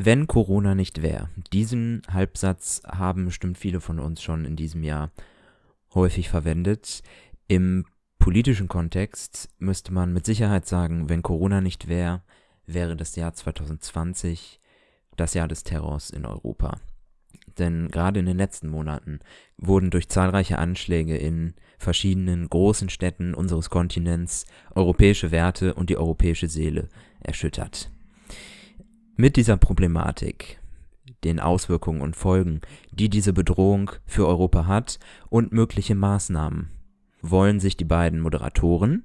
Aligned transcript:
Wenn 0.00 0.28
Corona 0.28 0.76
nicht 0.76 1.02
wäre. 1.02 1.28
Diesen 1.52 2.02
Halbsatz 2.08 2.82
haben 2.86 3.24
bestimmt 3.24 3.58
viele 3.58 3.80
von 3.80 3.98
uns 3.98 4.22
schon 4.22 4.44
in 4.44 4.54
diesem 4.54 4.84
Jahr 4.84 5.10
häufig 5.92 6.28
verwendet. 6.28 7.02
Im 7.48 7.84
politischen 8.20 8.68
Kontext 8.68 9.48
müsste 9.58 9.92
man 9.92 10.12
mit 10.12 10.24
Sicherheit 10.24 10.68
sagen, 10.68 11.08
wenn 11.08 11.24
Corona 11.24 11.60
nicht 11.60 11.88
wäre, 11.88 12.22
wäre 12.64 12.94
das 12.94 13.16
Jahr 13.16 13.32
2020 13.32 14.60
das 15.16 15.34
Jahr 15.34 15.48
des 15.48 15.64
Terrors 15.64 16.10
in 16.10 16.26
Europa. 16.26 16.78
Denn 17.58 17.88
gerade 17.88 18.20
in 18.20 18.26
den 18.26 18.38
letzten 18.38 18.68
Monaten 18.68 19.18
wurden 19.56 19.90
durch 19.90 20.08
zahlreiche 20.08 20.58
Anschläge 20.58 21.16
in 21.16 21.54
verschiedenen 21.76 22.48
großen 22.48 22.88
Städten 22.88 23.34
unseres 23.34 23.68
Kontinents 23.68 24.46
europäische 24.76 25.32
Werte 25.32 25.74
und 25.74 25.90
die 25.90 25.96
europäische 25.96 26.46
Seele 26.46 26.88
erschüttert. 27.18 27.90
Mit 29.20 29.34
dieser 29.34 29.56
Problematik, 29.56 30.60
den 31.24 31.40
Auswirkungen 31.40 32.02
und 32.02 32.14
Folgen, 32.14 32.60
die 32.92 33.08
diese 33.08 33.32
Bedrohung 33.32 33.90
für 34.06 34.28
Europa 34.28 34.68
hat 34.68 35.00
und 35.28 35.50
mögliche 35.50 35.96
Maßnahmen, 35.96 36.70
wollen 37.20 37.58
sich 37.58 37.76
die 37.76 37.84
beiden 37.84 38.20
Moderatoren 38.20 39.04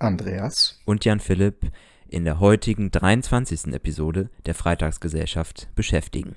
Andreas 0.00 0.80
und 0.86 1.04
Jan 1.04 1.20
Philipp 1.20 1.70
in 2.08 2.24
der 2.24 2.40
heutigen 2.40 2.90
23. 2.90 3.72
Episode 3.72 4.28
der 4.44 4.56
Freitagsgesellschaft 4.56 5.68
beschäftigen. 5.76 6.34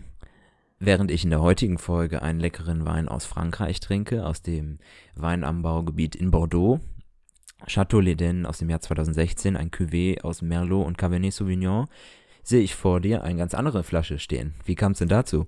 Während 0.78 1.10
ich 1.10 1.24
in 1.24 1.32
der 1.32 1.42
heutigen 1.42 1.80
Folge 1.80 2.22
einen 2.22 2.40
leckeren 2.40 2.86
Wein 2.86 3.08
aus 3.08 3.26
Frankreich 3.26 3.80
trinke, 3.80 4.28
aus 4.28 4.44
dem 4.44 4.78
Weinanbaugebiet 5.16 6.16
in 6.16 6.30
Bordeaux, 6.30 6.80
Chateau 7.66 8.00
Leden 8.00 8.46
aus 8.46 8.60
dem 8.60 8.70
Jahr 8.70 8.82
2016, 8.82 9.56
ein 9.56 9.72
Cuvée 9.72 10.22
aus 10.22 10.42
Merlot 10.42 10.86
und 10.86 10.98
Cabernet 10.98 11.34
Sauvignon, 11.34 11.88
sehe 12.44 12.62
ich 12.62 12.76
vor 12.76 13.00
dir 13.00 13.24
eine 13.24 13.38
ganz 13.38 13.54
andere 13.54 13.84
Flasche 13.84 14.20
stehen. 14.20 14.54
Wie 14.66 14.76
kam 14.76 14.94
es 14.94 15.00
denn 15.00 15.10
dazu? 15.10 15.48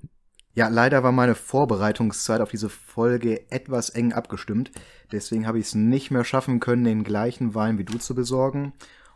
Ja, 0.55 0.67
leider 0.67 1.01
war 1.01 1.11
meine 1.11 1.33
Vorbereitungszeit 1.33 2.39
auf 2.39 2.51
diese 2.51 2.69
Folge 2.69 3.49
etwas 3.51 3.89
eng 3.89 4.13
abgestimmt. 4.13 4.71
Deswegen 5.11 5.47
habe 5.47 5.57
ich 5.57 5.65
es 5.65 5.75
nicht 5.75 6.11
mehr 6.11 6.23
schaffen 6.23 6.59
können, 6.59 6.83
den 6.83 7.03
gleichen 7.03 7.55
Wein 7.55 7.79
wie 7.79 7.85
du 7.85 7.97
zu 7.97 8.13
besorgen 8.13 8.73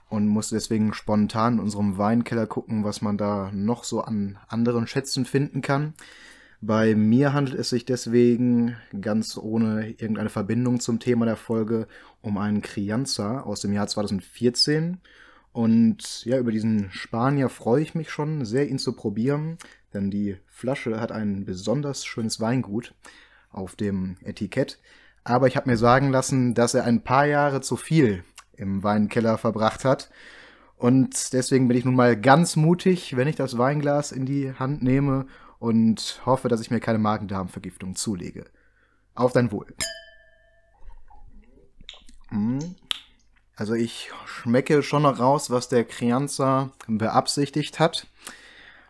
und 0.10 0.28
musste 0.28 0.56
deswegen 0.56 0.94
spontan 0.94 1.56
in 1.56 1.60
unserem 1.60 1.98
Weinkeller 1.98 2.48
gucken, 2.48 2.84
was 2.84 3.02
man 3.02 3.18
da 3.18 3.52
noch 3.54 3.84
so 3.84 4.02
an 4.02 4.40
anderen 4.48 4.88
Schätzen 4.88 5.26
finden 5.26 5.62
kann. 5.62 5.94
Bei 6.60 6.96
mir 6.96 7.34
handelt 7.34 7.60
es 7.60 7.70
sich 7.70 7.86
deswegen 7.86 8.76
ganz 9.00 9.38
ohne 9.38 9.92
irgendeine 9.92 10.30
Verbindung 10.30 10.80
zum 10.80 11.00
Thema 11.00 11.26
der 11.26 11.36
Folge 11.36 11.88
um 12.22 12.40
einen 12.40 12.64
Crianza 12.64 13.42
aus 13.42 13.62
dem 13.62 13.74
Jahr 13.74 13.88
2014. 13.88 14.98
Und 15.58 16.24
ja, 16.24 16.38
über 16.38 16.52
diesen 16.52 16.92
Spanier 16.92 17.50
freue 17.50 17.82
ich 17.82 17.96
mich 17.96 18.12
schon 18.12 18.46
sehr, 18.46 18.70
ihn 18.70 18.78
zu 18.78 18.94
probieren, 18.94 19.58
denn 19.92 20.12
die 20.12 20.38
Flasche 20.46 21.02
hat 21.02 21.12
ein 21.12 21.46
besonders 21.46 22.06
schönes 22.06 22.40
Weingut 22.40 22.94
auf 23.50 23.76
dem 23.76 24.18
Etikett. 24.24 24.78
Aber 25.24 25.48
ich 25.48 25.58
habe 25.58 25.68
mir 25.68 25.78
sagen 25.78 26.12
lassen, 26.12 26.54
dass 26.54 26.76
er 26.76 26.84
ein 26.84 27.04
paar 27.04 27.26
Jahre 27.26 27.62
zu 27.62 27.76
viel 27.76 28.24
im 28.56 28.84
Weinkeller 28.84 29.40
verbracht 29.40 29.84
hat. 29.84 30.12
Und 30.76 31.34
deswegen 31.34 31.68
bin 31.68 31.78
ich 31.78 31.86
nun 31.86 31.96
mal 31.96 32.16
ganz 32.16 32.56
mutig, 32.56 33.18
wenn 33.18 33.28
ich 33.28 33.36
das 33.36 33.58
Weinglas 33.58 34.12
in 34.12 34.28
die 34.28 34.54
Hand 34.54 34.84
nehme 34.84 35.26
und 35.58 36.22
hoffe, 36.24 36.50
dass 36.50 36.62
ich 36.62 36.70
mir 36.70 36.82
keine 36.82 37.00
Magen-Darm-Vergiftung 37.00 37.96
zulege. 37.96 38.46
Auf 39.16 39.34
dein 39.34 39.52
Wohl. 39.52 39.74
Hm. 42.30 42.76
Also 43.58 43.74
ich 43.74 44.12
schmecke 44.28 44.84
schon 44.84 45.02
noch 45.02 45.20
raus, 45.20 45.50
was 45.50 45.68
der 45.68 45.84
Crianza 45.84 46.72
beabsichtigt 46.88 47.80
hat. 47.80 48.06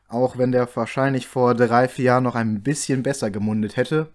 Auch 0.10 0.38
wenn 0.38 0.52
der 0.52 0.70
wahrscheinlich 0.76 1.26
vor 1.26 1.56
drei, 1.56 1.88
vier 1.88 2.06
Jahren 2.06 2.24
noch 2.24 2.36
ein 2.36 2.62
bisschen 2.64 3.02
besser 3.02 3.32
gemundet 3.32 3.78
hätte. 3.78 4.12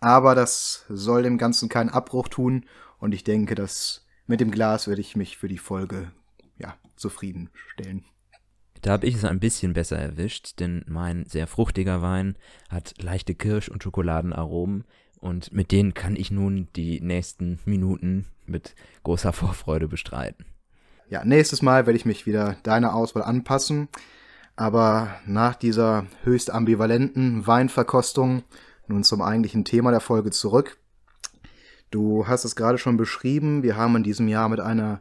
Aber 0.00 0.34
das 0.34 0.86
soll 0.88 1.22
dem 1.22 1.36
Ganzen 1.36 1.68
keinen 1.68 1.90
Abbruch 1.90 2.28
tun. 2.28 2.64
Und 2.98 3.12
ich 3.12 3.22
denke, 3.22 3.54
dass 3.54 4.06
mit 4.26 4.40
dem 4.40 4.50
Glas 4.50 4.88
werde 4.88 5.02
ich 5.02 5.14
mich 5.14 5.36
für 5.36 5.48
die 5.48 5.58
Folge 5.58 6.10
ja, 6.58 6.74
zufriedenstellen. 6.96 8.04
Da 8.80 8.92
habe 8.92 9.06
ich 9.06 9.14
es 9.14 9.24
ein 9.24 9.40
bisschen 9.40 9.74
besser 9.74 9.98
erwischt, 9.98 10.58
denn 10.58 10.84
mein 10.86 11.26
sehr 11.26 11.46
fruchtiger 11.46 12.00
Wein 12.00 12.36
hat 12.70 12.94
leichte 13.02 13.34
Kirsch- 13.34 13.68
und 13.68 13.82
Schokoladenaromen 13.82 14.84
und 15.18 15.52
mit 15.52 15.70
denen 15.70 15.92
kann 15.92 16.16
ich 16.16 16.30
nun 16.30 16.68
die 16.76 17.00
nächsten 17.00 17.58
Minuten 17.64 18.26
mit 18.48 18.74
großer 19.02 19.32
Vorfreude 19.34 19.88
bestreiten. 19.88 20.46
Ja, 21.08 21.24
nächstes 21.24 21.62
Mal 21.62 21.86
werde 21.86 21.96
ich 21.96 22.04
mich 22.04 22.26
wieder 22.26 22.56
deiner 22.62 22.94
Auswahl 22.94 23.22
anpassen, 23.22 23.88
aber 24.56 25.16
nach 25.24 25.54
dieser 25.54 26.06
höchst 26.24 26.50
ambivalenten 26.50 27.46
Weinverkostung 27.46 28.42
nun 28.88 29.04
zum 29.04 29.22
eigentlichen 29.22 29.64
Thema 29.64 29.90
der 29.90 30.00
Folge 30.00 30.30
zurück. 30.30 30.78
Du 31.90 32.26
hast 32.26 32.44
es 32.44 32.56
gerade 32.56 32.78
schon 32.78 32.96
beschrieben, 32.96 33.62
wir 33.62 33.76
haben 33.76 33.96
in 33.96 34.02
diesem 34.02 34.28
Jahr 34.28 34.48
mit 34.48 34.60
einer 34.60 35.00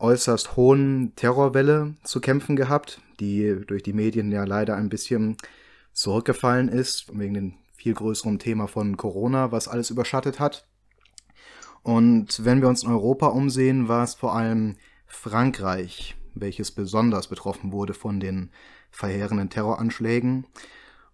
äußerst 0.00 0.56
hohen 0.56 1.12
Terrorwelle 1.16 1.94
zu 2.02 2.20
kämpfen 2.20 2.56
gehabt, 2.56 3.00
die 3.20 3.62
durch 3.66 3.82
die 3.82 3.92
Medien 3.92 4.30
ja 4.30 4.44
leider 4.44 4.76
ein 4.76 4.88
bisschen 4.88 5.36
zurückgefallen 5.92 6.68
ist, 6.68 7.06
wegen 7.16 7.34
dem 7.34 7.54
viel 7.74 7.94
größeren 7.94 8.38
Thema 8.38 8.66
von 8.66 8.96
Corona, 8.96 9.52
was 9.52 9.68
alles 9.68 9.90
überschattet 9.90 10.40
hat. 10.40 10.67
Und 11.88 12.44
wenn 12.44 12.60
wir 12.60 12.68
uns 12.68 12.82
in 12.82 12.90
Europa 12.90 13.28
umsehen, 13.28 13.88
war 13.88 14.04
es 14.04 14.12
vor 14.14 14.36
allem 14.36 14.76
Frankreich, 15.06 16.16
welches 16.34 16.70
besonders 16.70 17.28
betroffen 17.28 17.72
wurde 17.72 17.94
von 17.94 18.20
den 18.20 18.50
verheerenden 18.90 19.48
Terroranschlägen. 19.48 20.44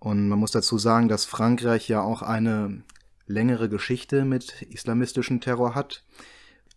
Und 0.01 0.29
man 0.29 0.41
muss 0.41 0.51
dazu 0.51 0.77
sagen, 0.77 1.07
dass 1.07 1.27
Frankreich 1.27 1.89
ja 1.89 2.03
auch 2.03 2.23
eine 2.23 2.83
längere 3.29 3.69
Geschichte 3.69 4.25
mit 4.25 4.63
islamistischem 4.63 5.41
Terror 5.41 5.77
hat. 5.77 6.03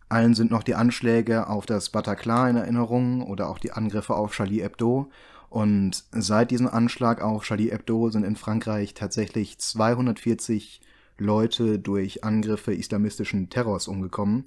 Allen 0.09 0.35
sind 0.35 0.51
noch 0.51 0.61
die 0.61 0.75
Anschläge 0.75 1.47
auf 1.47 1.65
das 1.65 1.89
Bataclan 1.89 2.51
in 2.51 2.57
Erinnerung 2.57 3.23
oder 3.23 3.49
auch 3.49 3.57
die 3.57 3.71
Angriffe 3.71 4.13
auf 4.13 4.31
Charlie 4.31 4.61
Hebdo. 4.61 5.09
Und 5.49 6.03
seit 6.11 6.51
diesem 6.51 6.67
Anschlag 6.67 7.23
auf 7.23 7.45
Charlie 7.45 7.71
Hebdo 7.71 8.11
sind 8.11 8.25
in 8.25 8.35
Frankreich 8.35 8.93
tatsächlich 8.93 9.57
240 9.57 10.81
Leute 11.17 11.79
durch 11.79 12.23
Angriffe 12.23 12.73
islamistischen 12.73 13.49
Terrors 13.49 13.87
umgekommen. 13.87 14.45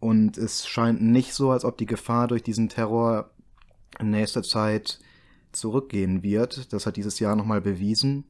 Und 0.00 0.36
es 0.36 0.66
scheint 0.66 1.02
nicht 1.02 1.32
so, 1.32 1.50
als 1.50 1.64
ob 1.64 1.78
die 1.78 1.86
Gefahr 1.86 2.28
durch 2.28 2.42
diesen 2.42 2.68
Terror 2.68 3.30
in 3.98 4.10
nächster 4.10 4.42
Zeit 4.42 4.98
zurückgehen 5.52 6.22
wird. 6.22 6.72
Das 6.72 6.86
hat 6.86 6.96
dieses 6.96 7.20
Jahr 7.20 7.36
nochmal 7.36 7.60
bewiesen. 7.60 8.24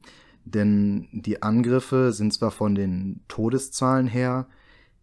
Denn 0.45 1.07
die 1.11 1.41
Angriffe 1.41 2.13
sind 2.13 2.33
zwar 2.33 2.51
von 2.51 2.75
den 2.75 3.21
Todeszahlen 3.27 4.07
her 4.07 4.47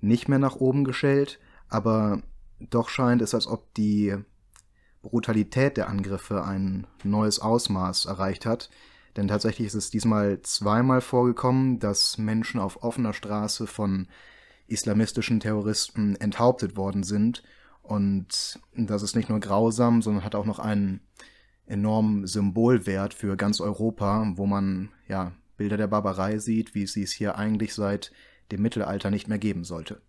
nicht 0.00 0.28
mehr 0.28 0.38
nach 0.38 0.56
oben 0.56 0.84
gestellt, 0.84 1.40
aber 1.68 2.22
doch 2.60 2.88
scheint 2.88 3.22
es, 3.22 3.34
als 3.34 3.46
ob 3.46 3.74
die 3.74 4.14
Brutalität 5.02 5.76
der 5.76 5.88
Angriffe 5.88 6.44
ein 6.44 6.86
neues 7.02 7.40
Ausmaß 7.40 8.06
erreicht 8.06 8.46
hat. 8.46 8.70
Denn 9.16 9.28
tatsächlich 9.28 9.66
ist 9.66 9.74
es 9.74 9.90
diesmal 9.90 10.40
zweimal 10.42 11.00
vorgekommen, 11.00 11.78
dass 11.78 12.18
Menschen 12.18 12.60
auf 12.60 12.82
offener 12.82 13.12
Straße 13.12 13.66
von 13.66 14.08
islamistischen 14.66 15.40
Terroristen 15.40 16.16
enthauptet 16.16 16.76
worden 16.76 17.02
sind. 17.02 17.42
Und 17.82 18.60
das 18.74 19.02
ist 19.02 19.16
nicht 19.16 19.28
nur 19.28 19.40
grausam, 19.40 20.02
sondern 20.02 20.24
hat 20.24 20.34
auch 20.34 20.46
noch 20.46 20.58
einen 20.58 21.00
enormen 21.66 22.26
Symbolwert 22.26 23.12
für 23.14 23.36
ganz 23.36 23.60
Europa, 23.60 24.32
wo 24.36 24.46
man 24.46 24.90
ja 25.08 25.32
Bilder 25.56 25.76
der 25.76 25.88
Barbarei 25.88 26.38
sieht, 26.38 26.74
wie 26.74 26.86
sie 26.86 27.02
es 27.02 27.12
hier 27.12 27.36
eigentlich 27.36 27.74
seit 27.74 28.12
dem 28.50 28.62
Mittelalter 28.62 29.10
nicht 29.10 29.28
mehr 29.28 29.38
geben 29.38 29.64
sollte. 29.64 30.00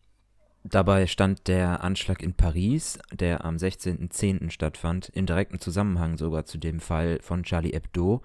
Dabei 0.64 1.08
stand 1.08 1.50
der 1.50 1.84
Anschlag 1.84 2.24
in 2.24 2.34
Paris, 2.34 2.98
der 3.12 3.44
am 3.44 3.58
16.10. 3.58 4.50
stattfand, 4.50 5.10
in 5.10 5.26
direktem 5.26 5.60
Zusammenhang 5.60 6.18
sogar 6.18 6.46
zu 6.46 6.58
dem 6.58 6.80
Fall 6.80 7.20
von 7.22 7.44
Charlie 7.44 7.74
Hebdo, 7.74 8.22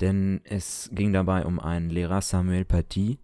denn 0.00 0.40
es 0.44 0.90
ging 0.92 1.12
dabei 1.12 1.44
um 1.44 1.60
einen 1.60 1.90
Lehrer 1.90 2.20
Samuel 2.20 2.64
Paty, 2.64 3.18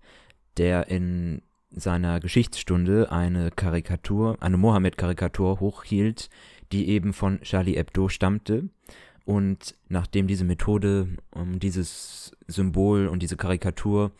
der 0.57 0.89
in 0.89 1.43
seiner 1.71 2.21
Geschichtsstunde 2.21 3.13
eine 3.13 3.51
Karikatur, 3.51 4.37
eine 4.41 4.57
Mohammed-Karikatur 4.57 5.61
hochhielt, 5.61 6.31
die 6.73 6.89
eben 6.89 7.13
von 7.13 7.41
Charlie 7.43 7.77
Hebdo 7.77 8.09
stammte. 8.09 8.69
Und 9.25 9.77
nachdem 9.89 10.27
diese 10.27 10.45
Methode, 10.45 11.09
um 11.31 11.61
dieses 11.61 12.33
Symbol 12.49 13.07
und 13.07 13.23
diese 13.23 13.37
Karikatur 13.37 14.13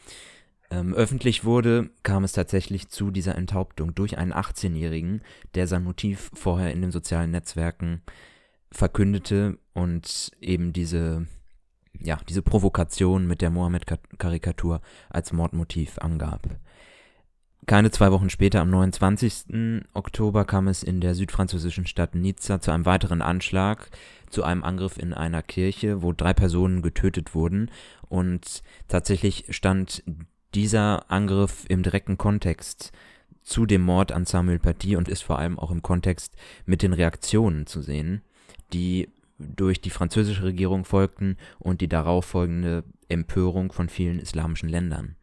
ähm, 0.71 0.95
öffentlich 0.95 1.45
wurde, 1.45 1.91
kam 2.03 2.23
es 2.23 2.33
tatsächlich 2.33 2.89
zu 2.89 3.11
dieser 3.11 3.35
Enthauptung 3.35 3.95
durch 3.95 4.19
einen 4.19 4.33
18-Jährigen, 4.33 5.23
der 5.55 5.67
sein 5.67 5.83
Motiv 5.83 6.31
vorher 6.33 6.73
in 6.73 6.81
den 6.81 6.93
sozialen 6.93 7.33
Netzwerken 7.33 8.03
verkündete 8.71 9.59
und 9.75 10.31
eben 10.41 10.73
diese, 10.73 11.27
ja, 11.99 12.19
diese 12.29 12.43
Provokation 12.43 13.27
mit 13.27 13.41
der 13.41 13.51
Mohammed-Karikatur 13.51 14.81
als 15.09 15.33
Mordmotiv 15.33 15.99
angab. 15.99 16.49
keine 17.67 17.91
zwei 17.91 18.11
Wochen 18.11 18.31
später, 18.31 18.61
am 18.61 18.71
29. 18.71 19.85
Oktober, 19.93 20.45
kam 20.45 20.67
es 20.67 20.83
in 20.83 21.01
der 21.01 21.15
südfranzösischen 21.15 21.87
Stadt 21.87 22.15
Nizza 22.15 22.61
zu 22.61 22.73
einem 22.73 22.87
weiteren 22.87 23.23
Anschlag, 23.23 23.91
zu 24.29 24.43
einem 24.43 24.65
Angriff 24.65 24.97
in 24.97 25.13
einer 25.13 25.43
Kirche, 25.43 26.03
wo 26.03 26.13
drei 26.13 26.33
Personen 26.33 26.83
getötet 26.83 27.35
wurden. 27.35 27.71
Und 28.09 28.63
tatsächlich 28.89 29.45
stand 29.51 30.03
dieser 30.55 31.11
Angriff 31.11 31.65
im 31.69 31.83
direkten 31.83 32.19
Kontext 32.19 32.93
zu 33.43 33.67
dem 33.67 33.83
Mord 33.83 34.13
an 34.13 34.25
Samuel 34.25 34.59
Paty 34.59 34.97
und 34.97 35.09
ist 35.09 35.23
vor 35.23 35.39
allem 35.39 35.59
auch 35.59 35.71
im 35.71 35.83
Kontext 35.83 36.37
mit 36.67 36.83
den 36.83 36.93
Reaktionen 36.93 37.67
zu 37.67 37.83
sehen, 37.83 38.23
die 38.73 39.09
durch 39.41 39.81
die 39.81 39.91
französische 39.91 40.45
Regierung 40.45 40.85
folgten 40.85 41.37
und 41.59 41.81
die 41.81 41.89
darauf 41.89 42.27
folgende 42.27 42.85
Empörung 43.09 43.73
von 43.73 43.89
vielen 43.89 44.19
islamischen 44.19 44.69
Ländern. 44.69 45.17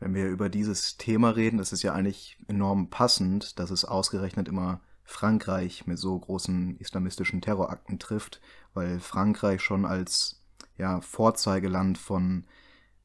Wenn 0.00 0.14
wir 0.14 0.26
über 0.28 0.48
dieses 0.48 0.96
Thema 0.96 1.30
reden, 1.30 1.58
ist 1.58 1.72
es 1.72 1.82
ja 1.82 1.92
eigentlich 1.92 2.36
enorm 2.48 2.90
passend, 2.90 3.58
dass 3.58 3.70
es 3.70 3.84
ausgerechnet 3.84 4.48
immer 4.48 4.80
Frankreich 5.04 5.86
mit 5.86 5.98
so 5.98 6.18
großen 6.18 6.76
islamistischen 6.78 7.40
Terrorakten 7.40 7.98
trifft, 7.98 8.40
weil 8.74 8.98
Frankreich 8.98 9.60
schon 9.62 9.84
als 9.84 10.42
ja, 10.76 11.00
Vorzeigeland 11.00 11.98
von 11.98 12.46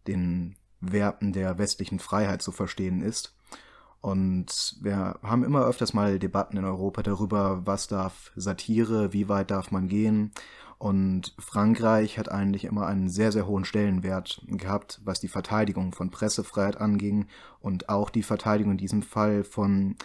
den 0.08 0.56
Werten 0.80 1.34
der 1.34 1.58
westlichen 1.58 2.00
Freiheit 2.00 2.42
zu 2.42 2.52
verstehen 2.52 3.02
ist. 3.02 3.37
Und 4.08 4.78
wir 4.80 5.20
haben 5.22 5.44
immer 5.44 5.66
öfters 5.66 5.94
mal 5.94 6.18
Debatten 6.18 6.56
in 6.56 6.64
Europa 6.64 7.04
darüber, 7.04 7.66
was 7.66 7.90
darf 7.90 8.32
Satire, 8.38 9.12
wie 9.12 9.28
weit 9.28 9.52
darf 9.52 9.70
man 9.72 9.90
gehen. 9.90 10.32
Und 10.78 11.36
Frankreich 11.38 12.18
hat 12.18 12.32
eigentlich 12.32 12.64
immer 12.64 12.88
einen 12.88 13.10
sehr, 13.10 13.34
sehr 13.34 13.48
hohen 13.48 13.66
Stellenwert 13.66 14.42
gehabt, 14.48 15.02
was 15.04 15.20
die 15.20 15.28
Verteidigung 15.28 15.92
von 15.92 16.10
Pressefreiheit 16.10 16.80
anging 16.80 17.26
und 17.60 17.90
auch 17.90 18.10
die 18.10 18.24
Verteidigung 18.24 18.72
in 18.72 18.78
diesem 18.78 19.02
Fall 19.02 19.44
von 19.44 19.98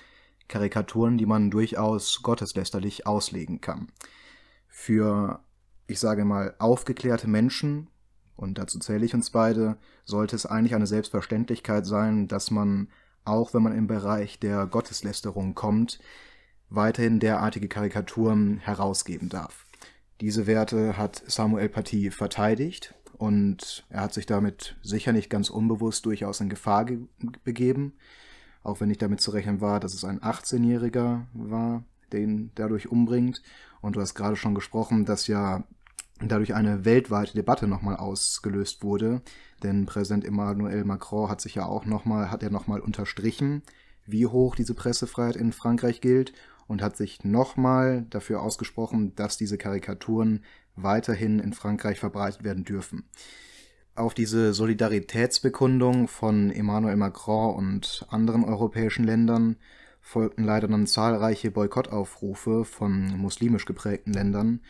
Karikaturen, 0.49 1.17
die 1.17 1.27
man 1.27 1.53
durchaus 1.53 2.23
gotteslästerlich 2.23 3.07
auslegen 3.07 3.61
kann. 3.61 3.93
Für, 4.67 5.45
ich 5.87 6.01
sage 6.01 6.25
mal, 6.25 6.57
aufgeklärte 6.59 7.29
Menschen, 7.29 7.89
und 8.35 8.59
dazu 8.59 8.81
zähle 8.81 9.07
ich 9.07 9.15
uns 9.15 9.31
beide, 9.31 9.77
sollte 10.05 10.35
es 10.35 10.45
eigentlich 10.45 10.75
eine 10.75 10.89
Selbstverständlichkeit 10.89 11.87
sein, 11.87 12.27
dass 12.27 12.51
man 12.51 12.89
auch 13.25 13.55
wenn 13.55 13.63
man 13.63 13.77
im 13.77 13.87
Bereich 13.87 14.39
der 14.39 14.67
Gotteslästerung 14.67 15.55
kommt, 15.55 15.99
weiterhin 16.69 17.21
derartige 17.21 17.69
Karikaturen 17.69 18.59
herausgeben 18.59 19.29
darf. 19.29 19.67
Diese 20.21 20.47
Werte 20.47 20.97
hat 20.97 21.23
Samuel 21.27 21.69
Paty 21.69 22.11
verteidigt 22.11 22.95
und 23.19 23.85
er 23.89 24.03
hat 24.03 24.15
sich 24.15 24.27
damit 24.27 24.77
sicher 24.83 25.13
nicht 25.13 25.31
ganz 25.31 25.51
unbewusst 25.51 26.07
durchaus 26.07 26.41
in 26.41 26.49
Gefahr 26.49 26.87
begeben, 27.45 27.95
auch 28.63 28.81
wenn 28.81 28.89
nicht 28.89 29.03
damit 29.03 29.21
zu 29.21 29.33
rechnen 29.33 29.61
war, 29.61 29.81
dass 29.81 29.95
es 29.95 30.05
ein 30.05 30.21
18-Jähriger 30.21 31.27
war, 31.33 31.85
den 32.13 32.51
dadurch 32.55 32.91
umbringt. 32.91 33.43
Und 33.81 33.97
du 33.97 34.01
hast 34.01 34.15
gerade 34.15 34.37
schon 34.37 34.55
gesprochen, 34.55 35.05
dass 35.05 35.27
ja 35.27 35.65
dadurch 36.21 36.55
eine 36.55 36.85
weltweite 36.85 37.35
Debatte 37.35 37.67
nochmal 37.67 37.97
ausgelöst 37.97 38.83
wurde, 38.83 39.23
denn 39.63 39.87
Präsident 39.87 40.25
Emmanuel 40.25 40.85
Macron 40.85 41.29
hat 41.29 41.41
sich 41.41 41.55
ja 41.55 41.67
auch 41.67 41.85
nochmal, 41.85 42.31
hat 42.31 42.43
er 42.43 42.51
nochmal 42.51 42.81
unterstrichen, 42.81 43.63
wie 44.07 44.27
hoch 44.27 44.57
diese 44.57 44.75
Pressefreiheit 44.75 45.37
in 45.37 45.53
Frankreich 45.53 46.01
gilt 46.01 46.33
und 46.67 46.83
hat 46.83 46.97
sich 46.97 47.25
nochmal 47.25 48.07
dafür 48.11 48.43
ausgesprochen, 48.43 49.15
dass 49.15 49.37
diese 49.37 49.59
Karikaturen 49.59 50.45
weiterhin 50.75 51.39
in 51.39 51.53
Frankreich 51.53 51.99
verbreitet 51.99 52.45
werden 52.45 52.65
dürfen. 52.65 53.05
Auf 53.95 54.15
diese 54.15 54.55
Solidaritätsbekundung 54.55 56.09
von 56.09 56.51
Emmanuel 56.51 56.97
Macron 56.97 57.55
und 57.55 58.07
anderen 58.09 58.43
europäischen 58.45 59.05
Ländern 59.05 59.57
folgten 60.01 60.45
leider 60.45 60.67
dann 60.67 60.87
zahlreiche 60.87 61.51
Boykottaufrufe 61.51 62.65
von 62.65 63.19
muslimisch 63.19 63.67
geprägten 63.67 64.13
Ländern 64.13 64.61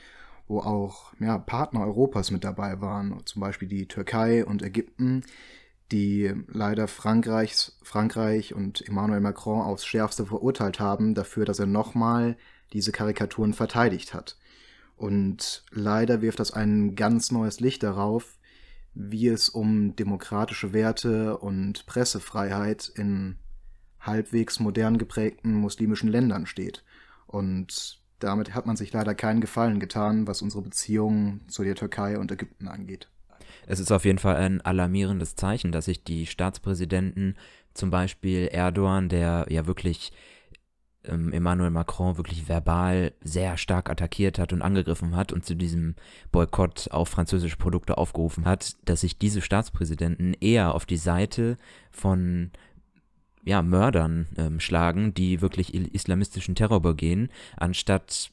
wo 0.49 0.61
auch 0.61 1.13
ja, 1.21 1.39
Partner 1.39 1.81
Europas 1.81 2.31
mit 2.31 2.45
dabei 2.45 2.81
waren, 2.81 3.21
zum 3.25 3.41
Beispiel 3.41 3.69
die 3.69 3.89
Türkei 3.89 4.45
und 4.45 4.63
Ägypten, 4.63 5.23
die 5.91 6.33
leider 6.49 6.89
Frankreichs, 6.89 7.79
Frankreich 7.83 8.55
und 8.55 8.87
Emmanuel 8.87 9.21
Macron 9.21 9.61
aufs 9.61 9.85
Schärfste 9.85 10.27
verurteilt 10.27 10.81
haben 10.81 11.15
dafür, 11.15 11.45
dass 11.45 11.59
er 11.59 11.67
nochmal 11.67 12.37
diese 12.73 12.93
Karikaturen 12.93 13.53
verteidigt 13.53 14.15
hat. 14.15 14.37
Und 14.97 15.65
leider 15.71 16.23
wirft 16.23 16.41
das 16.41 16.53
ein 16.53 16.95
ganz 16.95 17.31
neues 17.31 17.61
Licht 17.61 17.83
darauf, 17.83 18.39
wie 18.95 19.29
es 19.29 19.49
um 19.49 19.97
demokratische 19.97 20.73
Werte 20.73 21.39
und 21.39 21.87
Pressefreiheit 21.87 22.91
in 22.95 23.37
halbwegs 24.01 24.61
modern 24.61 24.99
geprägten 24.99 25.55
muslimischen 25.55 26.09
Ländern 26.09 26.47
steht. 26.47 26.85
Und 27.27 28.02
damit 28.23 28.55
hat 28.55 28.67
man 28.67 28.77
sich 28.77 28.93
leider 28.93 29.15
keinen 29.15 29.41
Gefallen 29.41 29.81
getan, 29.81 30.27
was 30.27 30.43
unsere 30.43 30.63
Beziehungen 30.63 31.43
zu 31.49 31.65
der 31.65 31.75
Türkei 31.75 32.19
und 32.19 32.31
Ägypten 32.31 32.69
angeht. 32.69 33.09
Es 33.67 33.81
ist 33.81 33.93
auf 33.93 34.05
jeden 34.05 34.19
Fall 34.19 34.37
ein 34.37 34.61
alarmierendes 34.61 35.37
Zeichen, 35.37 35.73
dass 35.73 35.87
sich 35.87 36.05
die 36.05 36.27
Staatspräsidenten, 36.27 37.37
zum 37.75 37.91
Beispiel 37.91 38.49
Erdogan, 38.53 39.09
der 39.09 39.47
ja 39.49 39.67
wirklich 39.67 40.13
ähm, 41.05 41.33
Emmanuel 41.33 41.71
Macron 41.71 42.17
wirklich 42.17 42.49
verbal 42.49 43.13
sehr 43.23 43.57
stark 43.57 43.91
attackiert 43.91 44.39
hat 44.39 44.53
und 44.53 44.63
angegriffen 44.63 45.17
hat 45.17 45.33
und 45.33 45.45
zu 45.45 45.55
diesem 45.55 45.95
Boykott 46.31 46.89
auf 46.91 47.09
französische 47.09 47.57
Produkte 47.57 47.99
aufgerufen 47.99 48.45
hat, 48.45 48.77
dass 48.85 49.01
sich 49.01 49.19
diese 49.19 49.41
Staatspräsidenten 49.41 50.35
eher 50.35 50.75
auf 50.75 50.87
die 50.87 50.97
Seite 50.97 51.57
von 51.91 52.51
ja, 53.45 53.63
Mördern 53.63 54.29
ähm, 54.37 54.61
schlagen, 54.61 55.15
die 55.15 55.41
wirklich 55.41 55.75
islamistischen 55.75 56.55
Terror 56.55 56.81
begehen, 56.81 57.31
anstatt 57.57 58.31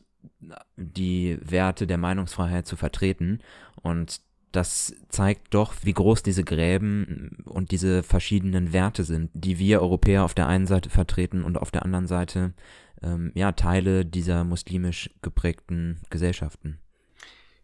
die 0.75 1.37
Werte 1.41 1.87
der 1.87 1.97
Meinungsfreiheit 1.97 2.67
zu 2.67 2.75
vertreten. 2.75 3.39
Und 3.81 4.21
das 4.51 4.95
zeigt 5.09 5.53
doch, 5.53 5.73
wie 5.83 5.93
groß 5.93 6.23
diese 6.23 6.43
Gräben 6.43 7.43
und 7.45 7.71
diese 7.71 8.03
verschiedenen 8.03 8.73
Werte 8.73 9.03
sind, 9.03 9.29
die 9.33 9.59
wir 9.59 9.81
Europäer 9.81 10.23
auf 10.23 10.33
der 10.33 10.47
einen 10.47 10.65
Seite 10.65 10.89
vertreten 10.89 11.43
und 11.43 11.57
auf 11.57 11.71
der 11.71 11.83
anderen 11.83 12.07
Seite 12.07 12.53
ähm, 13.03 13.31
ja 13.35 13.51
Teile 13.51 14.05
dieser 14.05 14.43
muslimisch 14.43 15.09
geprägten 15.21 15.99
Gesellschaften. 16.09 16.79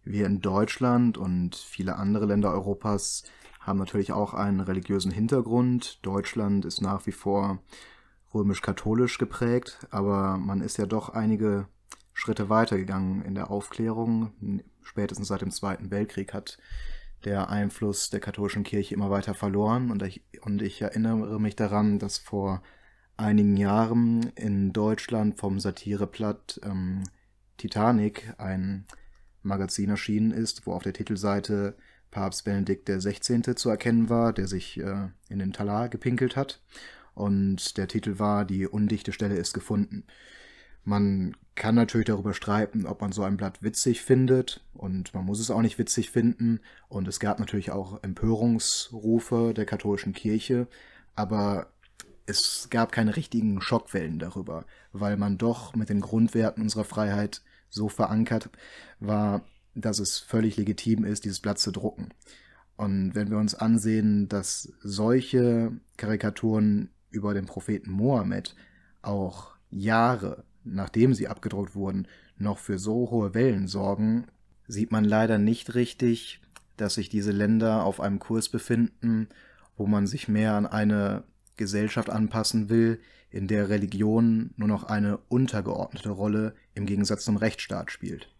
Wir 0.03 0.27
in 0.27 0.41
Deutschland 0.41 1.17
und 1.17 1.55
viele 1.55 1.95
andere 1.95 2.27
Länder 2.27 2.51
Europas 2.51 3.23
haben 3.65 3.79
natürlich 3.79 4.11
auch 4.11 4.33
einen 4.33 4.59
religiösen 4.59 5.11
Hintergrund. 5.11 5.99
Deutschland 6.05 6.65
ist 6.65 6.81
nach 6.81 7.05
wie 7.07 7.11
vor 7.11 7.59
römisch-katholisch 8.33 9.17
geprägt, 9.17 9.87
aber 9.91 10.37
man 10.37 10.61
ist 10.61 10.77
ja 10.77 10.85
doch 10.85 11.09
einige 11.09 11.67
Schritte 12.13 12.49
weitergegangen 12.49 13.23
in 13.23 13.35
der 13.35 13.49
Aufklärung. 13.49 14.61
Spätestens 14.81 15.27
seit 15.27 15.41
dem 15.41 15.51
Zweiten 15.51 15.91
Weltkrieg 15.91 16.33
hat 16.33 16.57
der 17.23 17.49
Einfluss 17.49 18.09
der 18.09 18.19
katholischen 18.19 18.63
Kirche 18.63 18.93
immer 18.93 19.09
weiter 19.09 19.33
verloren 19.33 19.89
und 19.89 20.03
ich, 20.03 20.23
und 20.41 20.61
ich 20.61 20.81
erinnere 20.81 21.39
mich 21.39 21.55
daran, 21.55 21.97
dass 21.97 22.17
vor 22.17 22.61
einigen 23.17 23.57
Jahren 23.57 24.31
in 24.35 24.73
Deutschland 24.73 25.39
vom 25.39 25.59
Satireblatt 25.59 26.59
ähm, 26.63 27.03
Titanic 27.57 28.33
ein 28.37 28.85
Magazin 29.41 29.89
erschienen 29.89 30.31
ist, 30.31 30.67
wo 30.67 30.73
auf 30.73 30.83
der 30.83 30.93
Titelseite 30.93 31.75
Papst 32.15 32.45
Benedikt 32.45 32.87
XVI. 32.87 33.55
zu 33.55 33.69
erkennen 33.69 34.07
war, 34.07 34.31
der 34.31 34.47
sich 34.47 34.79
äh, 34.79 35.09
in 35.27 35.39
den 35.39 35.51
Talar 35.51 35.89
gepinkelt 35.89 36.37
hat. 36.37 36.61
Und 37.13 37.75
der 37.75 37.89
Titel 37.89 38.19
war 38.19 38.45
Die 38.45 38.67
undichte 38.67 39.11
Stelle 39.11 39.35
ist 39.35 39.53
gefunden. 39.53 40.05
Man 40.85 41.35
kann 41.55 41.75
natürlich 41.75 42.07
darüber 42.07 42.33
streiten, 42.33 42.85
ob 42.85 43.01
man 43.01 43.11
so 43.11 43.23
ein 43.23 43.35
Blatt 43.35 43.63
witzig 43.63 44.01
findet 44.01 44.63
und 44.73 45.13
man 45.13 45.25
muss 45.25 45.41
es 45.41 45.51
auch 45.51 45.61
nicht 45.61 45.77
witzig 45.77 46.09
finden. 46.09 46.61
Und 46.87 47.05
es 47.09 47.19
gab 47.19 47.37
natürlich 47.37 47.71
auch 47.71 48.01
Empörungsrufe 48.01 49.53
der 49.53 49.65
katholischen 49.65 50.13
Kirche, 50.13 50.67
aber 51.15 51.67
es 52.27 52.69
gab 52.69 52.93
keine 52.93 53.17
richtigen 53.17 53.59
Schockwellen 53.59 54.19
darüber, 54.19 54.65
weil 54.93 55.17
man 55.17 55.37
doch 55.37 55.75
mit 55.75 55.89
den 55.89 55.99
Grundwerten 55.99 56.63
unserer 56.63 56.85
Freiheit 56.85 57.41
so 57.69 57.89
verankert 57.89 58.49
war, 59.01 59.43
dass 59.75 59.99
es 59.99 60.17
völlig 60.17 60.57
legitim 60.57 61.03
ist, 61.03 61.25
dieses 61.25 61.39
Blatt 61.39 61.59
zu 61.59 61.71
drucken. 61.71 62.09
Und 62.77 63.15
wenn 63.15 63.29
wir 63.29 63.37
uns 63.37 63.55
ansehen, 63.55 64.27
dass 64.27 64.73
solche 64.81 65.71
Karikaturen 65.97 66.89
über 67.09 67.33
den 67.33 67.45
Propheten 67.45 67.91
Mohammed 67.91 68.55
auch 69.01 69.55
Jahre 69.69 70.43
nachdem 70.65 71.13
sie 71.13 71.27
abgedruckt 71.27 71.75
wurden, 71.75 72.07
noch 72.37 72.57
für 72.57 72.77
so 72.77 73.11
hohe 73.11 73.33
Wellen 73.33 73.67
sorgen, 73.67 74.25
sieht 74.67 74.91
man 74.91 75.05
leider 75.05 75.37
nicht 75.37 75.75
richtig, 75.75 76.41
dass 76.75 76.95
sich 76.95 77.07
diese 77.07 77.31
Länder 77.31 77.85
auf 77.85 78.01
einem 78.01 78.19
Kurs 78.19 78.49
befinden, 78.49 79.29
wo 79.77 79.85
man 79.85 80.07
sich 80.07 80.27
mehr 80.27 80.53
an 80.53 80.65
eine 80.65 81.23
Gesellschaft 81.55 82.09
anpassen 82.09 82.69
will, 82.69 82.99
in 83.29 83.47
der 83.47 83.69
Religion 83.69 84.51
nur 84.57 84.67
noch 84.67 84.83
eine 84.83 85.17
untergeordnete 85.29 86.09
Rolle 86.09 86.55
im 86.73 86.85
Gegensatz 86.85 87.23
zum 87.23 87.37
Rechtsstaat 87.37 87.91
spielt. 87.91 88.33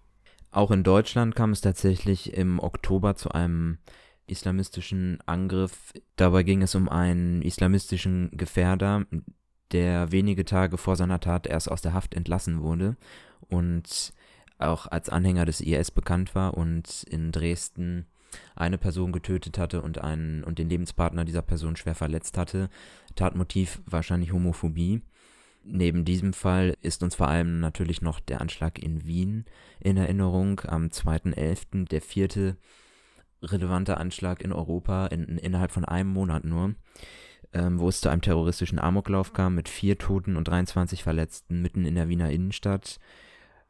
Auch 0.55 0.71
in 0.71 0.83
Deutschland 0.83 1.35
kam 1.35 1.51
es 1.51 1.59
tatsächlich 1.59 2.31
im 2.31 2.59
Oktober 2.59 3.17
zu 3.17 3.29
einem 3.29 3.77
islamistischen 4.25 5.19
Angriff. 5.25 5.91
Dabei 6.15 6.43
ging 6.43 6.62
es 6.62 6.75
um 6.75 6.88
einen 6.88 7.41
islamistischen 7.41 8.31
Gefährder, 8.31 9.05
der 9.74 10.13
wenige 10.13 10.45
Tage 10.45 10.77
vor 10.77 10.95
seiner 10.95 11.19
Tat 11.19 11.45
erst 11.45 11.69
aus 11.69 11.81
der 11.81 11.93
Haft 11.93 12.15
entlassen 12.15 12.62
wurde 12.62 12.95
und 13.50 14.13
auch 14.57 14.88
als 14.88 15.09
Anhänger 15.09 15.43
des 15.43 15.59
IS 15.59 15.91
bekannt 15.91 16.35
war 16.35 16.53
und 16.53 17.03
in 17.09 17.33
Dresden 17.33 18.05
eine 18.55 18.77
Person 18.77 19.12
getötet 19.12 19.57
hatte 19.57 19.81
und 19.81 20.00
einen 20.00 20.41
und 20.45 20.57
den 20.57 20.69
Lebenspartner 20.69 21.25
dieser 21.25 21.41
Person 21.41 21.75
schwer 21.75 21.95
verletzt 21.95 22.38
hatte. 22.38 22.69
Tatmotiv 23.15 23.81
wahrscheinlich 23.85 24.31
Homophobie. 24.31 25.01
Neben 25.67 26.05
diesem 26.05 26.34
Fall 26.34 26.77
ist 26.81 27.01
uns 27.01 27.15
vor 27.15 27.27
allem 27.27 27.60
natürlich 27.60 28.01
noch 28.03 28.19
der 28.19 28.39
Anschlag 28.39 28.77
in 28.77 29.07
Wien 29.07 29.45
in 29.79 29.98
Erinnerung 29.98 30.62
am 30.62 30.88
2.11., 30.88 31.88
der 31.88 32.01
vierte 32.01 32.57
relevante 33.41 33.98
Anschlag 33.98 34.43
in 34.43 34.53
Europa 34.53 35.07
in, 35.07 35.39
innerhalb 35.39 35.72
von 35.72 35.84
einem 35.84 36.12
Monat 36.12 36.43
nur, 36.45 36.75
ähm, 37.51 37.79
wo 37.79 37.89
es 37.89 38.00
zu 38.00 38.10
einem 38.10 38.22
terroristischen 38.22 38.77
Amoklauf 38.77 39.34
kam 39.34 39.55
mit 39.55 39.67
vier 39.67 39.98
Toten 39.98 40.36
und 40.36 40.48
23 40.48 41.01
Verletzten 41.01 41.63
mitten 41.63 41.86
in 41.86 41.95
der 41.95 42.10
Wiener 42.10 42.29
Innenstadt. 42.29 43.00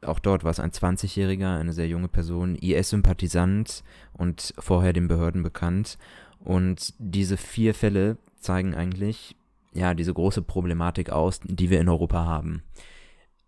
Auch 0.02 0.18
dort 0.18 0.44
war 0.44 0.50
es 0.50 0.60
ein 0.60 0.72
20-Jähriger, 0.72 1.58
eine 1.58 1.72
sehr 1.72 1.88
junge 1.88 2.08
Person, 2.08 2.56
IS-Sympathisant 2.56 3.82
und 4.12 4.52
vorher 4.58 4.92
den 4.92 5.08
Behörden 5.08 5.42
bekannt. 5.42 5.96
Und 6.38 6.92
diese 6.98 7.38
vier 7.38 7.72
Fälle 7.72 8.18
zeigen 8.38 8.74
eigentlich, 8.74 9.34
ja, 9.76 9.94
diese 9.94 10.14
große 10.14 10.42
Problematik 10.42 11.10
aus, 11.10 11.40
die 11.44 11.70
wir 11.70 11.80
in 11.80 11.88
Europa 11.88 12.24
haben. 12.24 12.62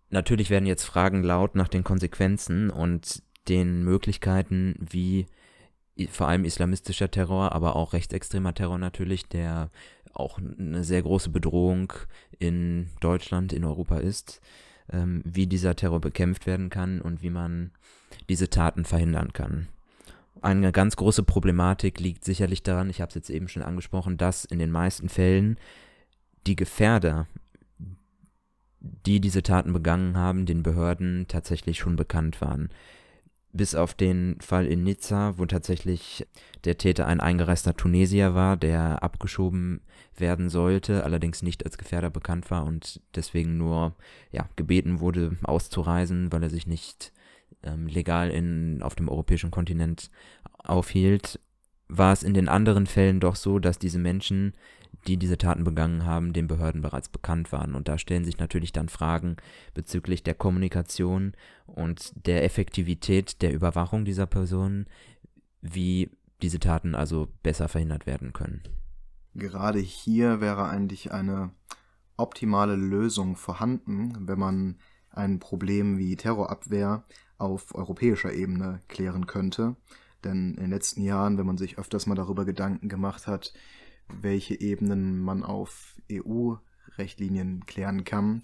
Natürlich 0.09 0.49
werden 0.49 0.65
jetzt 0.65 0.85
Fragen 0.85 1.23
laut 1.23 1.55
nach 1.55 1.67
den 1.67 1.83
Konsequenzen 1.83 2.69
und 2.69 3.23
den 3.47 3.83
Möglichkeiten, 3.83 4.75
wie 4.79 5.27
vor 6.09 6.27
allem 6.27 6.45
islamistischer 6.45 7.11
Terror, 7.11 7.51
aber 7.51 7.75
auch 7.75 7.93
rechtsextremer 7.93 8.53
Terror 8.53 8.77
natürlich, 8.77 9.27
der 9.27 9.69
auch 10.13 10.39
eine 10.39 10.83
sehr 10.83 11.01
große 11.01 11.29
Bedrohung 11.29 11.93
in 12.37 12.89
Deutschland, 13.01 13.51
in 13.53 13.65
Europa 13.65 13.97
ist, 13.97 14.41
ähm, 14.91 15.21
wie 15.25 15.47
dieser 15.47 15.75
Terror 15.75 15.99
bekämpft 15.99 16.45
werden 16.45 16.69
kann 16.69 17.01
und 17.01 17.21
wie 17.21 17.29
man 17.29 17.71
diese 18.29 18.49
Taten 18.49 18.85
verhindern 18.85 19.33
kann. 19.33 19.67
Eine 20.41 20.71
ganz 20.71 20.95
große 20.95 21.23
Problematik 21.23 21.99
liegt 21.99 22.23
sicherlich 22.23 22.63
daran, 22.63 22.89
ich 22.89 23.01
habe 23.01 23.09
es 23.09 23.15
jetzt 23.15 23.29
eben 23.29 23.47
schon 23.47 23.61
angesprochen, 23.61 24.17
dass 24.17 24.45
in 24.45 24.59
den 24.59 24.71
meisten 24.71 25.09
Fällen 25.09 25.57
die 26.47 26.55
Gefährder, 26.55 27.27
die 28.79 29.19
diese 29.19 29.43
Taten 29.43 29.73
begangen 29.73 30.17
haben, 30.17 30.45
den 30.45 30.63
Behörden 30.63 31.25
tatsächlich 31.27 31.77
schon 31.77 31.95
bekannt 31.95 32.41
waren. 32.41 32.69
Bis 33.51 33.73
auf 33.73 33.95
den 33.95 34.37
Fall 34.41 34.67
in 34.67 34.83
Nizza, 34.83 35.37
wo 35.37 35.45
tatsächlich 35.45 36.27
der 36.65 36.77
Täter 36.77 37.07
ein 37.07 37.19
eingereister 37.19 37.75
Tunesier 37.75 38.35
war, 38.35 38.57
der 38.57 39.01
abgeschoben 39.01 39.81
werden 40.15 40.49
sollte, 40.49 41.03
allerdings 41.03 41.41
nicht 41.41 41.65
als 41.65 41.77
Gefährder 41.77 42.11
bekannt 42.11 42.51
war 42.51 42.63
und 42.65 43.01
deswegen 43.15 43.57
nur 43.57 43.95
ja, 44.31 44.47
gebeten 44.55 44.99
wurde, 44.99 45.35
auszureisen, 45.43 46.31
weil 46.31 46.43
er 46.43 46.49
sich 46.49 46.67
nicht 46.67 47.11
ähm, 47.63 47.87
legal 47.87 48.29
in, 48.29 48.83
auf 48.83 48.95
dem 48.95 49.09
europäischen 49.09 49.49
Kontinent 49.49 50.11
aufhielt, 50.59 51.39
war 51.87 52.13
es 52.13 52.21
in 52.21 52.35
den 52.35 52.47
anderen 52.47 52.85
Fällen 52.85 53.19
doch 53.19 53.35
so, 53.35 53.57
dass 53.57 53.79
diese 53.79 53.99
Menschen 53.99 54.53
die 55.07 55.17
diese 55.17 55.37
Taten 55.37 55.63
begangen 55.63 56.05
haben, 56.05 56.33
den 56.33 56.47
Behörden 56.47 56.81
bereits 56.81 57.09
bekannt 57.09 57.51
waren. 57.51 57.75
Und 57.75 57.87
da 57.87 57.97
stellen 57.97 58.25
sich 58.25 58.37
natürlich 58.37 58.71
dann 58.71 58.89
Fragen 58.89 59.37
bezüglich 59.73 60.23
der 60.23 60.35
Kommunikation 60.35 61.33
und 61.65 62.11
der 62.25 62.43
Effektivität 62.43 63.41
der 63.41 63.53
Überwachung 63.53 64.05
dieser 64.05 64.25
Personen, 64.25 64.87
wie 65.61 66.09
diese 66.41 66.59
Taten 66.59 66.95
also 66.95 67.27
besser 67.43 67.67
verhindert 67.67 68.05
werden 68.05 68.33
können. 68.33 68.63
Gerade 69.35 69.79
hier 69.79 70.41
wäre 70.41 70.67
eigentlich 70.67 71.11
eine 71.11 71.51
optimale 72.17 72.75
Lösung 72.75 73.35
vorhanden, 73.35 74.27
wenn 74.27 74.39
man 74.39 74.77
ein 75.11 75.39
Problem 75.39 75.97
wie 75.97 76.15
Terrorabwehr 76.15 77.03
auf 77.37 77.73
europäischer 77.73 78.33
Ebene 78.33 78.81
klären 78.87 79.25
könnte. 79.25 79.75
Denn 80.23 80.55
in 80.55 80.61
den 80.61 80.69
letzten 80.69 81.01
Jahren, 81.01 81.37
wenn 81.37 81.45
man 81.45 81.57
sich 81.57 81.77
öfters 81.77 82.05
mal 82.05 82.15
darüber 82.15 82.45
Gedanken 82.45 82.89
gemacht 82.89 83.27
hat, 83.27 83.53
welche 84.21 84.59
Ebenen 84.59 85.19
man 85.19 85.43
auf 85.43 85.95
EU-Rechtlinien 86.11 87.65
klären 87.65 88.03
kann, 88.03 88.41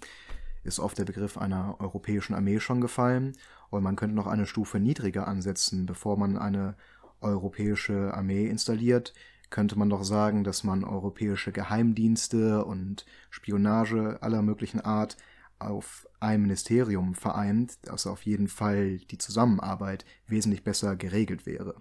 ist 0.64 0.80
oft 0.80 0.98
der 0.98 1.04
Begriff 1.04 1.38
einer 1.38 1.76
europäischen 1.80 2.34
Armee 2.34 2.60
schon 2.60 2.80
gefallen. 2.80 3.36
Und 3.70 3.82
man 3.82 3.96
könnte 3.96 4.14
noch 4.14 4.26
eine 4.26 4.46
Stufe 4.46 4.78
niedriger 4.78 5.26
ansetzen, 5.26 5.86
bevor 5.86 6.16
man 6.16 6.36
eine 6.36 6.76
europäische 7.20 8.14
Armee 8.14 8.46
installiert, 8.46 9.14
könnte 9.50 9.78
man 9.78 9.88
doch 9.88 10.04
sagen, 10.04 10.44
dass 10.44 10.64
man 10.64 10.84
europäische 10.84 11.52
Geheimdienste 11.52 12.64
und 12.64 13.06
Spionage 13.30 14.18
aller 14.20 14.42
möglichen 14.42 14.80
Art 14.80 15.16
auf 15.58 16.08
ein 16.20 16.42
Ministerium 16.42 17.14
vereint, 17.14 17.78
dass 17.82 18.06
auf 18.06 18.22
jeden 18.22 18.48
Fall 18.48 18.98
die 18.98 19.18
Zusammenarbeit 19.18 20.04
wesentlich 20.26 20.64
besser 20.64 20.96
geregelt 20.96 21.46
wäre. 21.46 21.76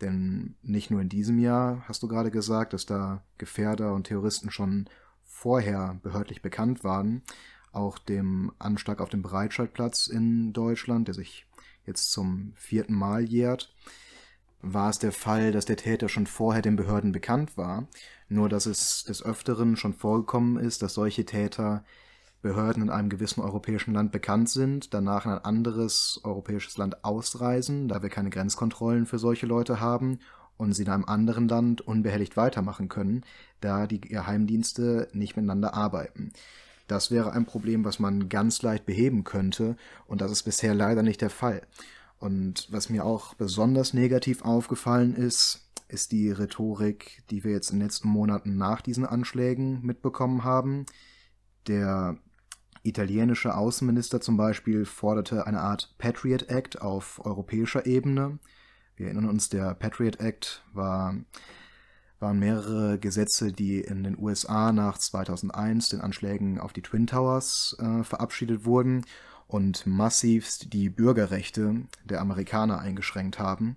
Denn 0.00 0.54
nicht 0.62 0.90
nur 0.90 1.00
in 1.00 1.08
diesem 1.08 1.38
Jahr 1.38 1.82
hast 1.88 2.02
du 2.02 2.08
gerade 2.08 2.30
gesagt, 2.30 2.72
dass 2.72 2.86
da 2.86 3.22
Gefährder 3.36 3.94
und 3.94 4.04
Terroristen 4.04 4.50
schon 4.50 4.88
vorher 5.24 5.98
behördlich 6.02 6.42
bekannt 6.42 6.84
waren. 6.84 7.22
Auch 7.72 7.98
dem 7.98 8.52
Anschlag 8.58 9.00
auf 9.00 9.10
dem 9.10 9.22
Breitscheidplatz 9.22 10.06
in 10.06 10.52
Deutschland, 10.52 11.08
der 11.08 11.14
sich 11.14 11.46
jetzt 11.86 12.10
zum 12.12 12.52
vierten 12.56 12.94
Mal 12.94 13.22
jährt, 13.24 13.74
war 14.60 14.90
es 14.90 14.98
der 14.98 15.12
Fall, 15.12 15.52
dass 15.52 15.66
der 15.66 15.76
Täter 15.76 16.08
schon 16.08 16.26
vorher 16.26 16.62
den 16.62 16.76
Behörden 16.76 17.12
bekannt 17.12 17.56
war, 17.56 17.86
nur 18.28 18.48
dass 18.48 18.66
es 18.66 19.04
des 19.04 19.22
Öfteren 19.22 19.76
schon 19.76 19.94
vorgekommen 19.94 20.56
ist, 20.56 20.82
dass 20.82 20.94
solche 20.94 21.24
Täter 21.24 21.84
Behörden 22.40 22.84
in 22.84 22.90
einem 22.90 23.08
gewissen 23.08 23.40
europäischen 23.40 23.94
Land 23.94 24.12
bekannt 24.12 24.48
sind, 24.48 24.94
danach 24.94 25.26
in 25.26 25.32
ein 25.32 25.44
anderes 25.44 26.20
europäisches 26.22 26.76
Land 26.76 27.04
ausreisen, 27.04 27.88
da 27.88 28.02
wir 28.02 28.10
keine 28.10 28.30
Grenzkontrollen 28.30 29.06
für 29.06 29.18
solche 29.18 29.46
Leute 29.46 29.80
haben 29.80 30.20
und 30.56 30.72
sie 30.72 30.82
in 30.84 30.90
einem 30.90 31.04
anderen 31.04 31.48
Land 31.48 31.80
unbehelligt 31.80 32.36
weitermachen 32.36 32.88
können, 32.88 33.24
da 33.60 33.86
die 33.86 34.00
Geheimdienste 34.00 35.08
nicht 35.12 35.36
miteinander 35.36 35.74
arbeiten. 35.74 36.32
Das 36.86 37.10
wäre 37.10 37.32
ein 37.32 37.44
Problem, 37.44 37.84
was 37.84 37.98
man 37.98 38.28
ganz 38.28 38.62
leicht 38.62 38.86
beheben 38.86 39.24
könnte, 39.24 39.76
und 40.06 40.20
das 40.20 40.32
ist 40.32 40.44
bisher 40.44 40.74
leider 40.74 41.02
nicht 41.02 41.20
der 41.20 41.30
Fall. 41.30 41.62
Und 42.18 42.66
was 42.70 42.88
mir 42.88 43.04
auch 43.04 43.34
besonders 43.34 43.94
negativ 43.94 44.42
aufgefallen 44.42 45.14
ist, 45.14 45.68
ist 45.88 46.12
die 46.12 46.30
Rhetorik, 46.30 47.22
die 47.30 47.44
wir 47.44 47.52
jetzt 47.52 47.70
in 47.70 47.78
den 47.78 47.86
letzten 47.86 48.08
Monaten 48.08 48.56
nach 48.56 48.80
diesen 48.80 49.06
Anschlägen 49.06 49.80
mitbekommen 49.82 50.44
haben. 50.44 50.86
Der 51.66 52.18
italienische 52.82 53.54
Außenminister 53.56 54.20
zum 54.20 54.36
Beispiel 54.36 54.84
forderte 54.84 55.46
eine 55.46 55.60
Art 55.60 55.94
Patriot 55.98 56.48
Act 56.48 56.80
auf 56.80 57.24
europäischer 57.24 57.86
Ebene. 57.86 58.38
Wir 58.96 59.06
erinnern 59.06 59.28
uns, 59.28 59.48
der 59.48 59.74
Patriot 59.74 60.20
Act 60.20 60.64
war, 60.72 61.14
waren 62.18 62.38
mehrere 62.38 62.98
Gesetze, 62.98 63.52
die 63.52 63.80
in 63.80 64.02
den 64.02 64.18
USA 64.18 64.72
nach 64.72 64.98
2001 64.98 65.90
den 65.90 66.00
Anschlägen 66.00 66.58
auf 66.58 66.72
die 66.72 66.82
Twin 66.82 67.06
Towers 67.06 67.76
äh, 67.78 68.02
verabschiedet 68.02 68.64
wurden 68.64 69.04
und 69.46 69.86
massivst 69.86 70.72
die 70.72 70.90
Bürgerrechte 70.90 71.82
der 72.04 72.20
Amerikaner 72.20 72.80
eingeschränkt 72.80 73.38
haben. 73.38 73.76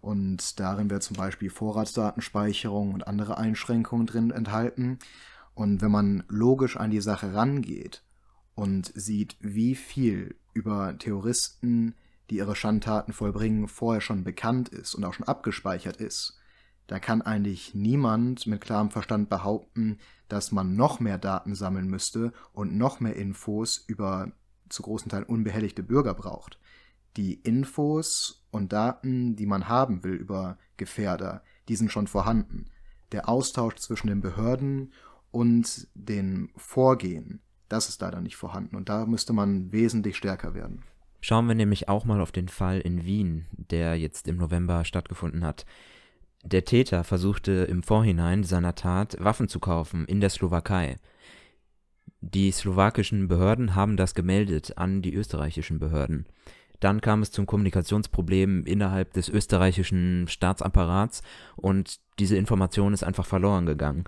Und 0.00 0.60
darin 0.60 0.90
wird 0.90 1.02
zum 1.02 1.16
Beispiel 1.16 1.50
Vorratsdatenspeicherung 1.50 2.92
und 2.92 3.06
andere 3.06 3.38
Einschränkungen 3.38 4.06
drin 4.06 4.30
enthalten. 4.30 4.98
Und 5.54 5.82
wenn 5.82 5.90
man 5.90 6.24
logisch 6.28 6.76
an 6.76 6.90
die 6.90 7.00
Sache 7.00 7.34
rangeht 7.34 8.03
und 8.54 8.92
sieht, 8.94 9.36
wie 9.40 9.74
viel 9.74 10.36
über 10.52 10.96
Terroristen, 10.98 11.94
die 12.30 12.36
ihre 12.36 12.56
Schandtaten 12.56 13.12
vollbringen, 13.12 13.68
vorher 13.68 14.00
schon 14.00 14.24
bekannt 14.24 14.68
ist 14.68 14.94
und 14.94 15.04
auch 15.04 15.14
schon 15.14 15.28
abgespeichert 15.28 15.96
ist, 15.96 16.38
da 16.86 16.98
kann 16.98 17.22
eigentlich 17.22 17.74
niemand 17.74 18.46
mit 18.46 18.60
klarem 18.60 18.90
Verstand 18.90 19.30
behaupten, 19.30 19.98
dass 20.28 20.52
man 20.52 20.76
noch 20.76 21.00
mehr 21.00 21.18
Daten 21.18 21.54
sammeln 21.54 21.88
müsste 21.88 22.32
und 22.52 22.76
noch 22.76 23.00
mehr 23.00 23.16
Infos 23.16 23.82
über 23.86 24.32
zu 24.68 24.82
großen 24.82 25.10
Teilen 25.10 25.24
unbehelligte 25.24 25.82
Bürger 25.82 26.14
braucht. 26.14 26.58
Die 27.16 27.34
Infos 27.34 28.44
und 28.50 28.72
Daten, 28.72 29.36
die 29.36 29.46
man 29.46 29.68
haben 29.68 30.04
will 30.04 30.14
über 30.14 30.58
Gefährder, 30.76 31.42
die 31.68 31.76
sind 31.76 31.92
schon 31.92 32.06
vorhanden. 32.06 32.66
Der 33.12 33.28
Austausch 33.28 33.76
zwischen 33.76 34.08
den 34.08 34.20
Behörden 34.20 34.92
und 35.30 35.88
den 35.94 36.50
Vorgehen 36.56 37.40
das 37.68 37.88
ist 37.88 38.00
leider 38.00 38.20
nicht 38.20 38.36
vorhanden 38.36 38.76
und 38.76 38.88
da 38.88 39.06
müsste 39.06 39.32
man 39.32 39.72
wesentlich 39.72 40.16
stärker 40.16 40.54
werden. 40.54 40.82
Schauen 41.20 41.48
wir 41.48 41.54
nämlich 41.54 41.88
auch 41.88 42.04
mal 42.04 42.20
auf 42.20 42.32
den 42.32 42.48
Fall 42.48 42.80
in 42.80 43.04
Wien, 43.04 43.46
der 43.52 43.98
jetzt 43.98 44.28
im 44.28 44.36
November 44.36 44.84
stattgefunden 44.84 45.44
hat. 45.44 45.64
Der 46.44 46.66
Täter 46.66 47.04
versuchte 47.04 47.52
im 47.52 47.82
Vorhinein 47.82 48.44
seiner 48.44 48.74
Tat 48.74 49.16
Waffen 49.18 49.48
zu 49.48 49.58
kaufen 49.58 50.04
in 50.04 50.20
der 50.20 50.28
Slowakei. 50.28 50.98
Die 52.20 52.50
slowakischen 52.50 53.28
Behörden 53.28 53.74
haben 53.74 53.96
das 53.96 54.14
gemeldet 54.14 54.76
an 54.76 55.00
die 55.00 55.14
österreichischen 55.14 55.78
Behörden. 55.78 56.26
Dann 56.80 57.00
kam 57.00 57.22
es 57.22 57.30
zum 57.30 57.46
Kommunikationsproblem 57.46 58.66
innerhalb 58.66 59.14
des 59.14 59.30
österreichischen 59.30 60.26
Staatsapparats 60.28 61.22
und 61.56 62.00
diese 62.18 62.36
Information 62.36 62.92
ist 62.92 63.04
einfach 63.04 63.24
verloren 63.24 63.64
gegangen. 63.64 64.04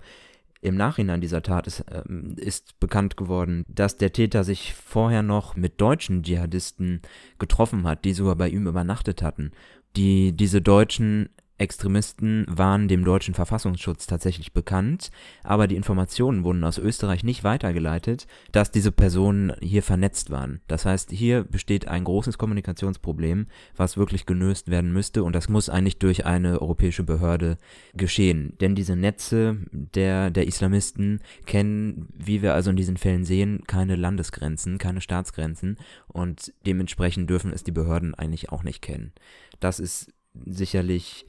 Im 0.67 0.75
Nachhinein 0.75 1.21
dieser 1.21 1.41
Tat 1.41 1.67
ist, 1.67 1.81
äh, 1.81 2.03
ist, 2.35 2.79
bekannt 2.79 3.17
geworden, 3.17 3.63
dass 3.67 3.97
der 3.97 4.13
Täter 4.13 4.43
sich 4.43 4.73
vorher 4.73 5.23
noch 5.23 5.55
mit 5.55 5.79
deutschen 5.81 6.23
Dschihadisten 6.23 7.01
getroffen 7.39 7.85
hat, 7.87 8.05
die 8.05 8.13
sogar 8.13 8.35
bei 8.35 8.49
ihm 8.49 8.67
übernachtet 8.67 9.21
hatten. 9.21 9.51
Die, 9.95 10.31
diese 10.31 10.61
Deutschen 10.61 11.29
Extremisten 11.57 12.45
waren 12.47 12.87
dem 12.87 13.03
deutschen 13.03 13.33
Verfassungsschutz 13.33 14.05
tatsächlich 14.05 14.53
bekannt, 14.53 15.09
aber 15.43 15.67
die 15.67 15.75
Informationen 15.75 16.43
wurden 16.43 16.63
aus 16.63 16.77
Österreich 16.77 17.23
nicht 17.23 17.43
weitergeleitet, 17.43 18.27
dass 18.51 18.71
diese 18.71 18.91
Personen 18.91 19.53
hier 19.61 19.81
vernetzt 19.81 20.29
waren. 20.29 20.61
Das 20.67 20.85
heißt, 20.85 21.11
hier 21.11 21.43
besteht 21.43 21.87
ein 21.87 22.03
großes 22.03 22.37
Kommunikationsproblem, 22.37 23.47
was 23.75 23.97
wirklich 23.97 24.25
gelöst 24.25 24.69
werden 24.69 24.93
müsste 24.93 25.23
und 25.23 25.33
das 25.33 25.49
muss 25.49 25.69
eigentlich 25.69 25.97
durch 25.97 26.25
eine 26.25 26.61
europäische 26.61 27.03
Behörde 27.03 27.57
geschehen. 27.95 28.53
Denn 28.61 28.75
diese 28.75 28.95
Netze 28.95 29.57
der, 29.71 30.29
der 30.29 30.47
Islamisten 30.47 31.21
kennen, 31.45 32.09
wie 32.15 32.41
wir 32.41 32.53
also 32.53 32.69
in 32.69 32.75
diesen 32.75 32.97
Fällen 32.97 33.25
sehen, 33.25 33.63
keine 33.65 33.95
Landesgrenzen, 33.95 34.77
keine 34.77 35.01
Staatsgrenzen 35.01 35.77
und 36.07 36.53
dementsprechend 36.65 37.29
dürfen 37.29 37.51
es 37.51 37.63
die 37.63 37.71
Behörden 37.71 38.13
eigentlich 38.13 38.49
auch 38.49 38.63
nicht 38.63 38.81
kennen. 38.81 39.11
Das 39.59 39.79
ist 39.79 40.13
sicherlich 40.45 41.26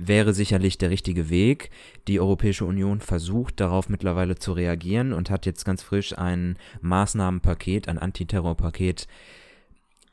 wäre 0.00 0.32
sicherlich 0.32 0.78
der 0.78 0.90
richtige 0.90 1.28
Weg. 1.28 1.70
Die 2.08 2.20
Europäische 2.20 2.64
Union 2.64 3.00
versucht 3.00 3.60
darauf 3.60 3.88
mittlerweile 3.88 4.36
zu 4.36 4.52
reagieren 4.52 5.12
und 5.12 5.30
hat 5.30 5.46
jetzt 5.46 5.64
ganz 5.64 5.82
frisch 5.82 6.16
ein 6.16 6.56
Maßnahmenpaket, 6.80 7.86
ein 7.86 7.98
Antiterrorpaket 7.98 9.06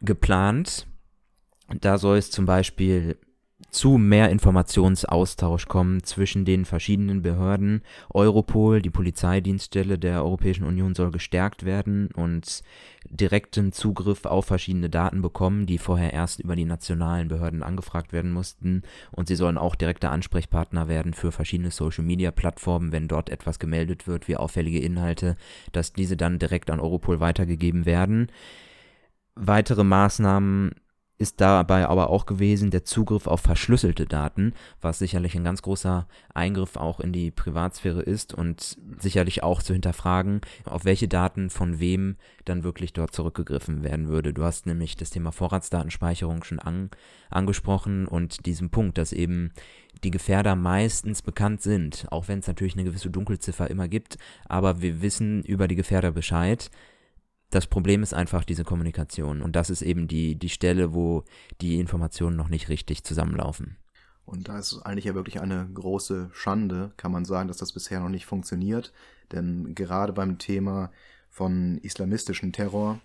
geplant. 0.02 0.88
Da 1.82 1.98
soll 1.98 2.18
es 2.18 2.32
zum 2.32 2.46
Beispiel 2.46 3.18
zu 3.70 3.98
mehr 3.98 4.30
Informationsaustausch 4.30 5.68
kommen 5.68 6.04
zwischen 6.04 6.46
den 6.46 6.66
verschiedenen 6.66 7.22
Behörden. 7.22 7.82
Europol, 8.10 8.82
die 8.82 8.90
Polizeidienststelle 8.90 10.00
der 10.00 10.24
Europäischen 10.24 10.64
Union, 10.64 10.96
soll 10.96 11.12
gestärkt 11.12 11.66
werden 11.66 12.10
und 12.16 12.64
direkten 13.10 13.72
Zugriff 13.72 14.26
auf 14.26 14.46
verschiedene 14.46 14.90
Daten 14.90 15.22
bekommen, 15.22 15.66
die 15.66 15.78
vorher 15.78 16.14
erst 16.14 16.40
über 16.40 16.56
die 16.56 16.66
nationalen 16.66 17.28
Behörden 17.28 17.64
angefragt 17.64 18.14
werden 18.14 18.32
mussten. 18.32 18.84
Und 19.12 19.28
sie 19.28 19.36
sollen 19.36 19.58
auch 19.58 19.76
direkter 19.76 20.12
Ansprechpartner 20.12 20.88
werden 20.88 21.14
für 21.14 21.32
verschiedene 21.32 21.72
Social-Media-Plattformen, 21.72 22.92
wenn 22.92 23.08
dort 23.08 23.30
etwas 23.30 23.60
gemeldet 23.60 24.08
wird, 24.08 24.28
wie 24.28 24.38
auffällige 24.38 24.80
Inhalte, 24.80 25.36
dass 25.72 25.94
diese 25.94 26.18
dann 26.18 26.40
direkt 26.40 26.70
an 26.70 26.80
Europol 26.80 27.20
weitergegeben 27.20 27.86
werden. 27.86 28.28
Weitere 29.36 29.84
Maßnahmen 29.84 30.72
ist 31.20 31.42
dabei 31.42 31.88
aber 31.88 32.10
auch 32.10 32.26
gewesen 32.26 32.70
der 32.70 32.84
Zugriff 32.84 33.26
auf 33.26 33.42
verschlüsselte 33.42 34.06
Daten, 34.06 34.54
was 34.82 35.00
sicherlich 35.00 35.36
ein 35.36 35.44
ganz 35.44 35.64
großer 35.64 36.08
Eingriff 36.34 36.76
auch 36.76 37.00
in 37.00 37.12
die 37.12 37.32
Privatsphäre 37.32 38.02
ist 38.02 38.34
und 38.34 38.78
sicherlich 39.00 39.42
auch 39.42 39.64
zu 39.64 39.74
hinterfragen, 39.74 40.42
auf 40.66 40.86
welche 40.86 41.08
Daten 41.08 41.50
von 41.50 41.80
wem 41.80 42.18
dann 42.46 42.64
wirklich 42.64 42.94
dort 42.94 43.16
zurückgegriffen 43.16 43.84
werden 43.84 44.10
würde. 44.10 44.32
Du 44.32 44.44
hast 44.44 44.68
nämlich 44.68 44.96
das 44.96 45.10
Thema 45.10 45.32
Vorratsdatenspeicherung 45.32 46.44
schon 46.44 46.60
an, 46.60 46.92
angesprochen 47.32 48.08
und 48.08 48.46
diesen 48.46 48.70
Punkt, 48.70 49.00
dass 49.00 49.12
eben 49.12 49.52
die 50.04 50.12
Gefährder 50.12 50.56
meistens 50.56 51.24
bekannt 51.24 51.64
sind, 51.64 52.06
auch 52.12 52.28
wenn 52.28 52.40
es 52.40 52.48
natürlich 52.48 52.76
eine 52.76 52.84
gewisse 52.84 53.10
Dunkelziffer 53.10 53.70
immer 53.72 53.88
gibt, 53.88 54.20
aber 54.48 54.82
wir 54.82 55.02
wissen 55.02 55.42
über 55.42 55.68
die 55.68 55.76
Gefährder 55.76 56.12
Bescheid 56.12 56.70
das 57.50 57.68
Problem 57.68 58.04
ist 58.04 58.14
einfach 58.14 58.44
diese 58.44 58.64
Kommunikation. 58.64 59.42
Und 59.42 59.56
das 59.56 59.70
ist 59.70 59.82
eben 59.82 60.08
die, 60.08 60.36
die 60.36 60.50
Stelle, 60.50 60.94
wo 60.94 61.24
die 61.62 61.80
Informationen 61.80 62.36
noch 62.36 62.50
nicht 62.50 62.70
richtig 62.70 63.04
zusammenlaufen. 63.04 63.78
Und 64.26 64.50
da 64.50 64.60
ist 64.60 64.82
eigentlich 64.82 65.06
ja 65.06 65.16
wirklich 65.16 65.40
eine 65.40 65.70
große 65.74 66.30
Schande, 66.34 66.92
kann 66.98 67.14
man 67.14 67.24
sagen, 67.24 67.48
dass 67.48 67.58
das 67.58 67.72
bisher 67.72 68.02
noch 68.02 68.10
nicht 68.10 68.26
funktioniert. 68.26 68.92
Denn 69.32 69.74
gerade 69.74 70.12
beim 70.12 70.38
Thema 70.38 70.92
von 71.30 71.78
islamistischem 71.78 72.52
Terror 72.52 73.00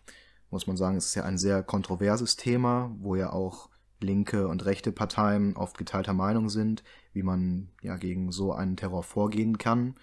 muss 0.50 0.66
man 0.66 0.76
sagen, 0.76 0.96
es 0.96 1.06
ist 1.06 1.14
ja 1.14 1.24
ein 1.24 1.38
sehr 1.38 1.62
kontroverses 1.62 2.36
Thema, 2.36 2.94
wo 2.98 3.14
ja 3.14 3.32
auch 3.32 3.68
linke 4.00 4.48
und 4.48 4.64
rechte 4.64 4.90
Parteien 4.90 5.56
oft 5.56 5.78
geteilter 5.78 6.12
Meinung 6.12 6.48
sind, 6.48 6.82
wie 7.12 7.22
man 7.22 7.68
ja 7.82 7.96
gegen 7.96 8.32
so 8.32 8.52
einen 8.52 8.76
Terror 8.76 9.04
vorgehen 9.04 9.58
kann 9.58 9.94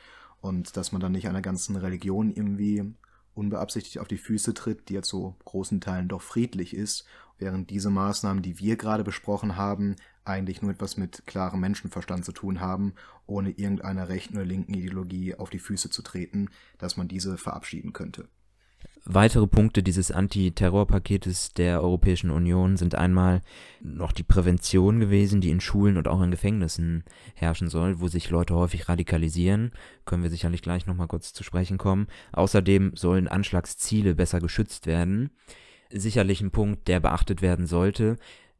und 0.41 0.77
dass 0.77 0.93
man 0.93 1.01
dann 1.01 1.11
nicht 1.11 1.27
einer 1.27 1.41
ganzen 1.41 1.75
Religion 1.75 2.31
irgendwie 2.31 2.93
unbeabsichtigt 3.33 3.99
auf 3.99 4.07
die 4.07 4.17
Füße 4.17 4.53
tritt, 4.53 4.89
die 4.89 4.95
ja 4.95 5.01
zu 5.01 5.35
großen 5.45 5.81
Teilen 5.81 6.07
doch 6.07 6.21
friedlich 6.21 6.75
ist, 6.75 7.05
während 7.37 7.69
diese 7.69 7.89
Maßnahmen, 7.89 8.43
die 8.43 8.59
wir 8.59 8.75
gerade 8.75 9.03
besprochen 9.03 9.55
haben, 9.55 9.95
eigentlich 10.25 10.61
nur 10.61 10.71
etwas 10.71 10.97
mit 10.97 11.25
klarem 11.25 11.59
Menschenverstand 11.59 12.25
zu 12.25 12.31
tun 12.31 12.59
haben, 12.59 12.93
ohne 13.25 13.51
irgendeiner 13.51 14.09
rechten 14.09 14.35
oder 14.35 14.45
linken 14.45 14.73
Ideologie 14.73 15.35
auf 15.35 15.49
die 15.49 15.59
Füße 15.59 15.89
zu 15.89 16.01
treten, 16.01 16.49
dass 16.77 16.97
man 16.97 17.07
diese 17.07 17.37
verabschieden 17.37 17.93
könnte. 17.93 18.27
Weitere 19.11 19.47
Punkte 19.47 19.81
dieses 19.81 20.11
Antiterrorpaketes 20.11 21.53
der 21.53 21.81
Europäischen 21.81 22.29
Union 22.29 22.77
sind 22.77 22.93
einmal 22.93 23.41
noch 23.81 24.11
die 24.11 24.21
Prävention 24.21 24.99
gewesen, 24.99 25.41
die 25.41 25.49
in 25.49 25.61
Schulen 25.61 25.97
und 25.97 26.07
auch 26.07 26.21
in 26.21 26.29
Gefängnissen 26.29 27.03
herrschen 27.33 27.69
soll, 27.69 28.01
wo 28.01 28.07
sich 28.07 28.29
Leute 28.29 28.53
häufig 28.53 28.87
radikalisieren. 28.87 29.71
Können 30.05 30.21
wir 30.21 30.29
sicherlich 30.29 30.61
gleich 30.61 30.85
nochmal 30.85 31.07
kurz 31.07 31.33
zu 31.33 31.43
sprechen 31.43 31.79
kommen. 31.79 32.05
Außerdem 32.33 32.91
sollen 32.95 33.27
Anschlagsziele 33.27 34.13
besser 34.13 34.41
geschützt 34.41 34.85
werden. 34.85 35.31
Sicherlich 35.89 36.41
ein 36.41 36.51
Punkt, 36.51 36.87
der 36.87 36.99
beachtet 36.99 37.41
werden 37.41 37.65
sollte. 37.65 38.17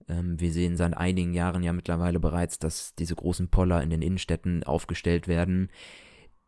Ähm, 0.08 0.40
wir 0.40 0.52
sehen 0.52 0.78
seit 0.78 0.98
einigen 0.98 1.36
Jahren 1.36 1.62
ja 1.62 1.74
mittlerweile 1.74 2.20
bereits, 2.20 2.58
dass 2.58 2.96
diese 2.96 3.14
großen 3.14 3.50
Poller 3.50 3.84
in 3.84 3.92
den 3.92 4.02
Innenstädten 4.02 4.64
aufgestellt 4.64 5.28
werden 5.28 5.70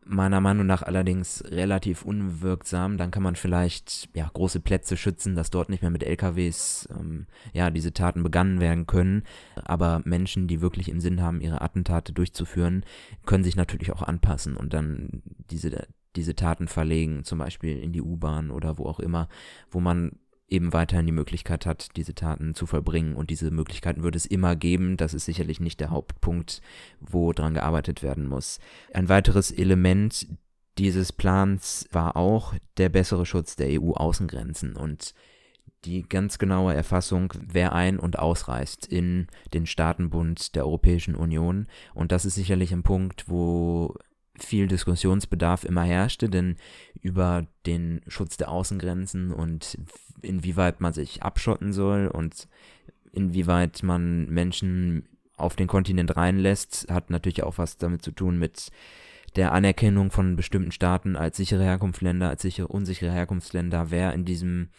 meiner 0.05 0.41
Meinung 0.41 0.65
nach 0.65 0.81
allerdings 0.81 1.43
relativ 1.47 2.03
unwirksam. 2.03 2.97
Dann 2.97 3.11
kann 3.11 3.23
man 3.23 3.35
vielleicht 3.35 4.09
ja, 4.13 4.29
große 4.33 4.59
Plätze 4.59 4.97
schützen, 4.97 5.35
dass 5.35 5.49
dort 5.49 5.69
nicht 5.69 5.81
mehr 5.81 5.91
mit 5.91 6.03
LKWs 6.03 6.89
ähm, 6.97 7.27
ja, 7.53 7.69
diese 7.69 7.93
Taten 7.93 8.23
begangen 8.23 8.59
werden 8.59 8.87
können. 8.87 9.23
Aber 9.63 10.01
Menschen, 10.03 10.47
die 10.47 10.61
wirklich 10.61 10.89
im 10.89 10.99
Sinn 10.99 11.21
haben, 11.21 11.41
ihre 11.41 11.61
Attentate 11.61 12.13
durchzuführen, 12.13 12.83
können 13.25 13.43
sich 13.43 13.55
natürlich 13.55 13.91
auch 13.91 14.01
anpassen 14.01 14.57
und 14.57 14.73
dann 14.73 15.21
diese, 15.49 15.87
diese 16.15 16.35
Taten 16.35 16.67
verlegen, 16.67 17.23
zum 17.23 17.39
Beispiel 17.39 17.77
in 17.77 17.93
die 17.93 18.01
U-Bahn 18.01 18.51
oder 18.51 18.77
wo 18.77 18.85
auch 18.85 18.99
immer, 18.99 19.29
wo 19.69 19.79
man 19.79 20.13
eben 20.51 20.73
weiterhin 20.73 21.05
die 21.05 21.11
Möglichkeit 21.11 21.65
hat, 21.65 21.95
diese 21.95 22.13
Taten 22.13 22.53
zu 22.53 22.65
vollbringen. 22.65 23.15
Und 23.15 23.29
diese 23.29 23.49
Möglichkeiten 23.49 24.03
würde 24.03 24.17
es 24.17 24.25
immer 24.25 24.55
geben. 24.55 24.97
Das 24.97 25.13
ist 25.13 25.25
sicherlich 25.25 25.59
nicht 25.59 25.79
der 25.79 25.89
Hauptpunkt, 25.89 26.61
wo 26.99 27.31
dran 27.31 27.53
gearbeitet 27.53 28.03
werden 28.03 28.27
muss. 28.27 28.59
Ein 28.93 29.09
weiteres 29.09 29.51
Element 29.51 30.27
dieses 30.77 31.11
Plans 31.11 31.87
war 31.91 32.15
auch 32.15 32.53
der 32.77 32.89
bessere 32.89 33.25
Schutz 33.25 33.55
der 33.55 33.81
EU-Außengrenzen 33.81 34.75
und 34.75 35.13
die 35.85 36.03
ganz 36.03 36.37
genaue 36.37 36.73
Erfassung, 36.73 37.33
wer 37.39 37.73
ein- 37.73 37.99
und 37.99 38.19
ausreist 38.19 38.85
in 38.85 39.27
den 39.53 39.65
Staatenbund 39.65 40.55
der 40.55 40.65
Europäischen 40.65 41.15
Union. 41.15 41.67
Und 41.93 42.11
das 42.11 42.25
ist 42.25 42.35
sicherlich 42.35 42.71
ein 42.71 42.83
Punkt, 42.83 43.27
wo 43.27 43.95
viel 44.43 44.67
Diskussionsbedarf 44.67 45.63
immer 45.63 45.83
herrschte, 45.83 46.29
denn 46.29 46.55
über 47.01 47.47
den 47.65 48.01
Schutz 48.07 48.37
der 48.37 48.49
Außengrenzen 48.49 49.31
und 49.31 49.77
inwieweit 50.21 50.81
man 50.81 50.93
sich 50.93 51.23
abschotten 51.23 51.73
soll 51.73 52.07
und 52.07 52.47
inwieweit 53.11 53.83
man 53.83 54.29
Menschen 54.29 55.07
auf 55.35 55.55
den 55.55 55.67
Kontinent 55.67 56.15
reinlässt, 56.15 56.87
hat 56.89 57.09
natürlich 57.09 57.43
auch 57.43 57.57
was 57.57 57.77
damit 57.77 58.03
zu 58.03 58.11
tun 58.11 58.37
mit 58.37 58.71
der 59.35 59.53
Anerkennung 59.53 60.11
von 60.11 60.35
bestimmten 60.35 60.71
Staaten 60.71 61.15
als 61.15 61.37
sichere 61.37 61.63
Herkunftsländer, 61.63 62.29
als 62.29 62.41
sichere, 62.41 62.67
unsichere 62.67 63.11
Herkunftsländer, 63.11 63.89
wer 63.89 64.13
in 64.13 64.25
diesem, 64.25 64.69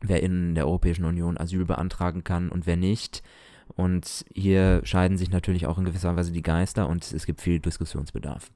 wer 0.00 0.22
in 0.22 0.54
der 0.54 0.66
Europäischen 0.66 1.04
Union 1.04 1.38
Asyl 1.38 1.64
beantragen 1.64 2.24
kann 2.24 2.50
und 2.50 2.66
wer 2.66 2.76
nicht. 2.76 3.22
Und 3.68 4.24
hier 4.34 4.80
scheiden 4.84 5.16
sich 5.16 5.30
natürlich 5.30 5.66
auch 5.66 5.78
in 5.78 5.84
gewisser 5.84 6.16
Weise 6.16 6.32
die 6.32 6.42
Geister 6.42 6.88
und 6.88 7.10
es 7.12 7.24
gibt 7.24 7.40
viel 7.40 7.60
Diskussionsbedarf. 7.60 8.50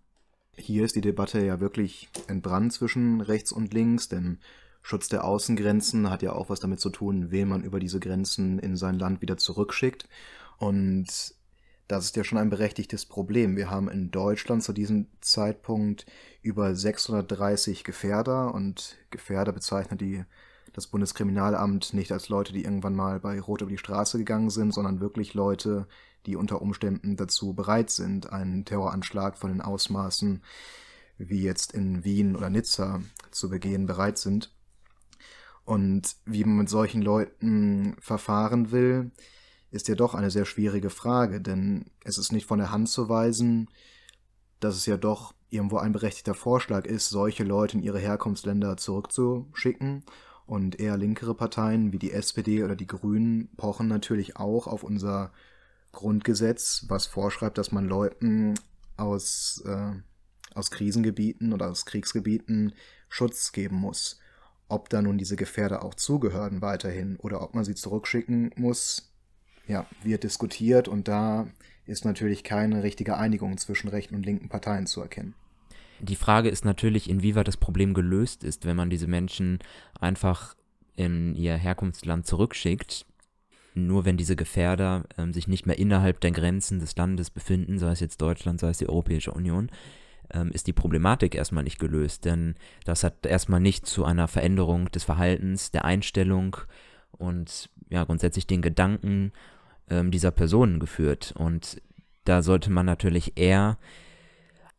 Hier 0.59 0.85
ist 0.85 0.97
die 0.97 1.01
Debatte 1.01 1.45
ja 1.45 1.61
wirklich 1.61 2.09
entbrannt 2.27 2.73
zwischen 2.73 3.21
rechts 3.21 3.53
und 3.53 3.73
links, 3.73 4.09
denn 4.09 4.39
Schutz 4.83 5.09
der 5.09 5.25
Außengrenzen 5.25 6.11
hat 6.11 6.23
ja 6.23 6.33
auch 6.33 6.51
was 6.51 6.61
damit 6.61 6.81
zu 6.81 6.91
tun, 6.91 7.31
wen 7.31 7.49
man 7.49 7.63
über 7.63 7.79
diese 7.79 8.01
Grenzen 8.01 8.59
in 8.59 8.77
sein 8.77 8.99
Land 8.99 9.23
wieder 9.23 9.37
zurückschickt. 9.37 10.09
Und 10.59 11.07
das 11.87 12.05
ist 12.05 12.17
ja 12.17 12.25
schon 12.25 12.39
ein 12.39 12.51
berechtigtes 12.51 13.07
Problem. 13.07 13.57
Wir 13.57 13.71
haben 13.71 13.89
in 13.89 14.11
Deutschland 14.11 14.63
zu 14.63 14.73
diesem 14.73 15.07
Zeitpunkt 15.21 16.07
über 16.43 16.75
630 16.75 17.85
Gefährder 17.85 18.53
und 18.53 18.99
Gefährder 19.11 19.53
bezeichnet 19.53 20.01
die 20.01 20.25
das 20.75 20.87
Bundeskriminalamt 20.87 21.95
nicht 21.95 22.13
als 22.13 22.29
Leute, 22.29 22.53
die 22.53 22.65
irgendwann 22.65 22.95
mal 22.95 23.21
bei 23.21 23.41
Rot 23.41 23.63
über 23.63 23.71
die 23.71 23.79
Straße 23.79 24.19
gegangen 24.19 24.51
sind, 24.51 24.73
sondern 24.73 25.01
wirklich 25.01 25.35
Leute, 25.35 25.87
die 26.29 26.37
unter 26.37 26.61
Umständen 26.61 27.17
dazu 27.17 27.55
bereit 27.55 27.89
sind, 27.89 28.31
einen 28.31 28.67
Terroranschlag 28.67 29.39
von 29.39 29.51
den 29.51 29.63
Ausmaßen 29.63 30.43
wie 31.17 31.43
jetzt 31.43 31.73
in 31.73 32.05
Wien 32.05 32.37
oder 32.37 32.51
Nizza 32.51 33.01
zu 33.31 33.49
begehen, 33.49 33.87
bereit 33.87 34.19
sind. 34.19 34.53
Und 35.65 36.17
wie 36.27 36.45
man 36.45 36.59
mit 36.59 36.69
solchen 36.69 37.01
Leuten 37.01 37.97
verfahren 37.99 38.71
will, 38.71 39.11
ist 39.71 39.89
ja 39.89 39.95
doch 39.95 40.15
eine 40.15 40.31
sehr 40.31 40.45
schwierige 40.45 40.91
Frage, 40.91 41.41
denn 41.41 41.87
es 42.05 42.19
ist 42.19 42.31
nicht 42.31 42.47
von 42.47 42.59
der 42.59 42.71
Hand 42.71 42.91
zu 42.91 43.09
weisen, 43.09 43.69
dass 44.61 44.77
es 44.77 44.85
ja 44.85 44.99
doch 44.99 45.35
irgendwo 45.49 45.79
ein 45.79 45.93
berechtigter 45.93 46.35
Vorschlag 46.35 46.85
ist, 46.85 47.09
solche 47.09 47.43
Leute 47.43 47.79
in 47.79 47.83
ihre 47.83 47.99
Herkunftsländer 47.99 48.77
zurückzuschicken. 48.77 50.05
Und 50.47 50.81
eher 50.81 50.97
linkere 50.97 51.35
Parteien 51.35 51.93
wie 51.93 51.99
die 51.99 52.13
SPD 52.13 52.65
oder 52.65 52.75
die 52.77 52.87
Grünen 52.87 53.51
pochen 53.57 53.89
natürlich 53.89 54.37
auch 54.37 54.67
auf 54.67 54.83
unser 54.83 55.33
Grundgesetz, 55.93 56.87
was 56.89 57.07
vorschreibt, 57.07 57.59
dass 57.59 57.73
man 57.73 57.87
Leuten 57.87 58.55
aus, 58.97 59.63
äh, 59.67 59.93
aus 60.55 60.71
Krisengebieten 60.71 61.53
oder 61.53 61.71
aus 61.71 61.87
Kriegsgebieten 61.87 62.73
Schutz 63.09 63.53
geben 63.53 63.77
muss. 63.77 64.21
Ob 64.69 64.91
da 64.91 65.01
nun 65.01 65.17
diese 65.17 65.37
Gefährder 65.37 65.83
auch 65.83 65.95
zugehören 65.95 66.61
weiterhin 66.61 67.17
oder 67.17 67.41
ob 67.43 67.55
man 67.55 67.65
sie 67.65 67.75
zurückschicken 67.75 68.51
muss, 68.57 69.11
ja, 69.67 69.87
wird 70.03 70.25
diskutiert 70.25 70.89
und 70.89 71.09
da 71.09 71.49
ist 71.87 72.05
natürlich 72.05 72.45
keine 72.45 72.83
richtige 72.83 73.17
Einigung 73.17 73.57
zwischen 73.57 73.89
rechten 73.89 74.15
und 74.15 74.27
linken 74.27 74.49
Parteien 74.49 74.87
zu 74.87 75.01
erkennen. 75.01 75.35
Die 76.01 76.17
Frage 76.17 76.49
ist 76.49 76.65
natürlich, 76.65 77.11
inwieweit 77.11 77.49
das 77.49 77.57
Problem 77.57 77.95
gelöst 77.95 78.45
ist, 78.45 78.67
wenn 78.67 78.77
man 78.77 78.91
diese 78.91 79.09
Menschen 79.09 79.59
einfach 79.99 80.55
in 80.97 81.35
ihr 81.35 81.57
Herkunftsland 81.57 82.27
zurückschickt. 82.27 83.07
Nur 83.87 84.05
wenn 84.05 84.17
diese 84.17 84.37
Gefährder 84.37 85.05
ähm, 85.17 85.33
sich 85.33 85.49
nicht 85.49 85.67
mehr 85.67 85.79
innerhalb 85.79 86.21
der 86.21 86.33
Grenzen 86.33 86.81
des 86.81 86.97
Landes 86.97 87.31
befinden, 87.31 87.79
sei 87.79 87.93
es 87.93 88.01
jetzt 88.01 88.21
Deutschland, 88.21 88.61
sei 88.61 88.71
es 88.71 88.79
die 88.79 88.89
Europäische 88.89 89.33
Union, 89.33 89.71
ähm, 90.33 90.51
ist 90.51 90.67
die 90.67 90.73
Problematik 90.73 91.35
erstmal 91.35 91.65
nicht 91.65 91.79
gelöst. 91.79 92.25
Denn 92.25 92.55
das 92.85 93.05
hat 93.05 93.25
erstmal 93.27 93.61
nicht 93.61 93.87
zu 93.87 94.05
einer 94.05 94.29
Veränderung 94.29 94.91
des 94.91 95.05
Verhaltens, 95.05 95.71
der 95.71 95.85
Einstellung 95.85 96.57
und 97.13 97.71
ja 97.91 98.05
grundsätzlich 98.05 98.47
den 98.47 98.63
Gedanken 98.63 99.33
ähm, 99.91 100.11
dieser 100.11 100.31
Personen 100.31 100.81
geführt. 100.81 101.35
Und 101.37 101.81
da 102.25 102.43
sollte 102.43 102.71
man 102.71 102.87
natürlich 102.87 103.39
eher 103.39 103.79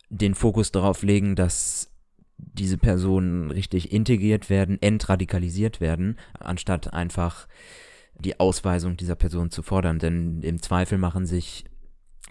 den 0.09 0.35
Fokus 0.35 0.71
darauf 0.71 1.03
legen, 1.03 1.35
dass 1.35 1.91
diese 2.37 2.77
Personen 2.77 3.51
richtig 3.51 3.91
integriert 3.91 4.49
werden, 4.49 4.81
entradikalisiert 4.81 5.81
werden, 5.81 6.17
anstatt 6.39 6.93
einfach 6.93 7.47
die 8.19 8.39
Ausweisung 8.39 8.97
dieser 8.97 9.15
Person 9.15 9.49
zu 9.49 9.61
fordern. 9.61 9.99
Denn 9.99 10.41
im 10.41 10.61
Zweifel 10.61 10.97
machen 10.97 11.25
sich 11.25 11.65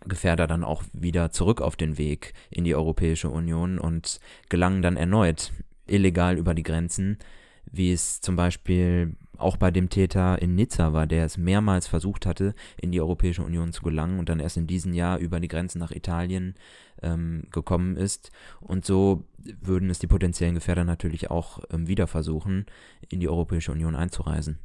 Gefährder 0.06 0.46
dann 0.46 0.64
auch 0.64 0.84
wieder 0.92 1.30
zurück 1.30 1.60
auf 1.60 1.76
den 1.76 1.98
Weg 1.98 2.34
in 2.50 2.64
die 2.64 2.74
Europäische 2.74 3.30
Union 3.30 3.78
und 3.78 4.20
gelangen 4.48 4.82
dann 4.82 4.96
erneut 4.96 5.52
illegal 5.86 6.36
über 6.36 6.54
die 6.54 6.62
Grenzen, 6.62 7.18
wie 7.70 7.92
es 7.92 8.20
zum 8.20 8.36
Beispiel 8.36 9.16
auch 9.36 9.56
bei 9.56 9.70
dem 9.70 9.88
Täter 9.88 10.40
in 10.42 10.54
Nizza 10.54 10.92
war, 10.92 11.06
der 11.06 11.24
es 11.24 11.36
mehrmals 11.36 11.86
versucht 11.86 12.26
hatte, 12.26 12.54
in 12.76 12.90
die 12.90 13.00
Europäische 13.00 13.42
Union 13.42 13.72
zu 13.72 13.82
gelangen 13.82 14.18
und 14.18 14.28
dann 14.28 14.40
erst 14.40 14.56
in 14.56 14.66
diesem 14.66 14.92
Jahr 14.92 15.18
über 15.18 15.40
die 15.40 15.48
Grenzen 15.48 15.78
nach 15.78 15.92
Italien 15.92 16.54
ähm, 17.02 17.44
gekommen 17.52 17.96
ist. 17.96 18.32
Und 18.60 18.84
so 18.84 19.24
würden 19.60 19.90
es 19.90 20.00
die 20.00 20.08
potenziellen 20.08 20.56
Gefährder 20.56 20.84
natürlich 20.84 21.30
auch 21.30 21.60
ähm, 21.70 21.86
wieder 21.86 22.08
versuchen, 22.08 22.66
in 23.08 23.20
die 23.20 23.28
Europäische 23.28 23.72
Union 23.72 23.94
einzureisen. 23.94 24.58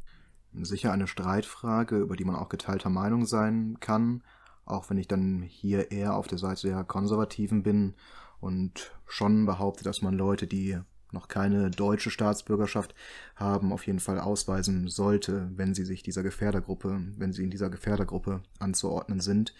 Sicher 0.61 0.91
eine 0.91 1.07
Streitfrage, 1.07 1.97
über 1.97 2.15
die 2.15 2.25
man 2.25 2.35
auch 2.35 2.49
geteilter 2.49 2.89
Meinung 2.89 3.25
sein 3.25 3.77
kann, 3.79 4.23
auch 4.65 4.89
wenn 4.89 4.97
ich 4.97 5.07
dann 5.07 5.41
hier 5.41 5.91
eher 5.91 6.15
auf 6.15 6.27
der 6.27 6.37
Seite 6.37 6.67
der 6.67 6.83
Konservativen 6.83 7.63
bin 7.63 7.95
und 8.39 8.91
schon 9.07 9.45
behaupte, 9.45 9.83
dass 9.83 10.01
man 10.01 10.13
Leute, 10.13 10.47
die 10.47 10.79
noch 11.11 11.27
keine 11.27 11.69
deutsche 11.69 12.09
Staatsbürgerschaft 12.09 12.95
haben, 13.35 13.71
auf 13.71 13.85
jeden 13.85 13.99
Fall 13.99 14.19
ausweisen 14.19 14.87
sollte, 14.87 15.51
wenn 15.55 15.73
sie 15.73 15.85
sich 15.85 16.03
dieser 16.03 16.23
Gefährdergruppe, 16.23 17.01
wenn 17.17 17.33
sie 17.33 17.43
in 17.43 17.51
dieser 17.51 17.69
Gefährdergruppe 17.69 18.41
anzuordnen 18.59 19.19
sind. 19.19 19.53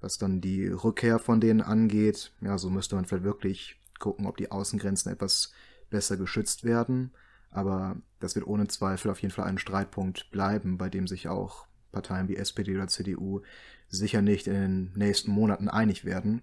Was 0.00 0.18
dann 0.18 0.40
die 0.40 0.66
Rückkehr 0.66 1.18
von 1.18 1.40
denen 1.40 1.60
angeht, 1.60 2.32
ja, 2.40 2.58
so 2.58 2.70
müsste 2.70 2.96
man 2.96 3.04
vielleicht 3.04 3.24
wirklich 3.24 3.80
gucken, 3.98 4.26
ob 4.26 4.36
die 4.36 4.50
Außengrenzen 4.50 5.12
etwas 5.12 5.52
besser 5.90 6.16
geschützt 6.16 6.64
werden. 6.64 7.12
Aber 7.52 7.96
das 8.18 8.34
wird 8.34 8.46
ohne 8.46 8.66
Zweifel 8.66 9.10
auf 9.10 9.20
jeden 9.20 9.32
Fall 9.32 9.44
ein 9.44 9.58
Streitpunkt 9.58 10.30
bleiben, 10.30 10.78
bei 10.78 10.88
dem 10.88 11.06
sich 11.06 11.28
auch 11.28 11.66
Parteien 11.92 12.28
wie 12.28 12.36
SPD 12.36 12.74
oder 12.74 12.88
CDU 12.88 13.42
sicher 13.88 14.22
nicht 14.22 14.46
in 14.46 14.54
den 14.54 14.92
nächsten 14.94 15.30
Monaten 15.30 15.68
einig 15.68 16.04
werden. 16.04 16.42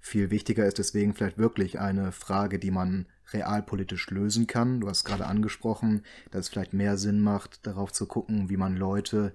Viel 0.00 0.30
wichtiger 0.30 0.64
ist 0.66 0.78
deswegen 0.78 1.14
vielleicht 1.14 1.36
wirklich 1.36 1.78
eine 1.78 2.12
Frage, 2.12 2.58
die 2.58 2.70
man 2.70 3.06
realpolitisch 3.32 4.08
lösen 4.10 4.46
kann. 4.46 4.80
Du 4.80 4.88
hast 4.88 5.04
gerade 5.04 5.26
angesprochen, 5.26 6.02
dass 6.30 6.46
es 6.46 6.48
vielleicht 6.48 6.72
mehr 6.72 6.96
Sinn 6.96 7.20
macht, 7.20 7.66
darauf 7.66 7.92
zu 7.92 8.06
gucken, 8.06 8.48
wie 8.48 8.56
man 8.56 8.76
Leute, 8.76 9.34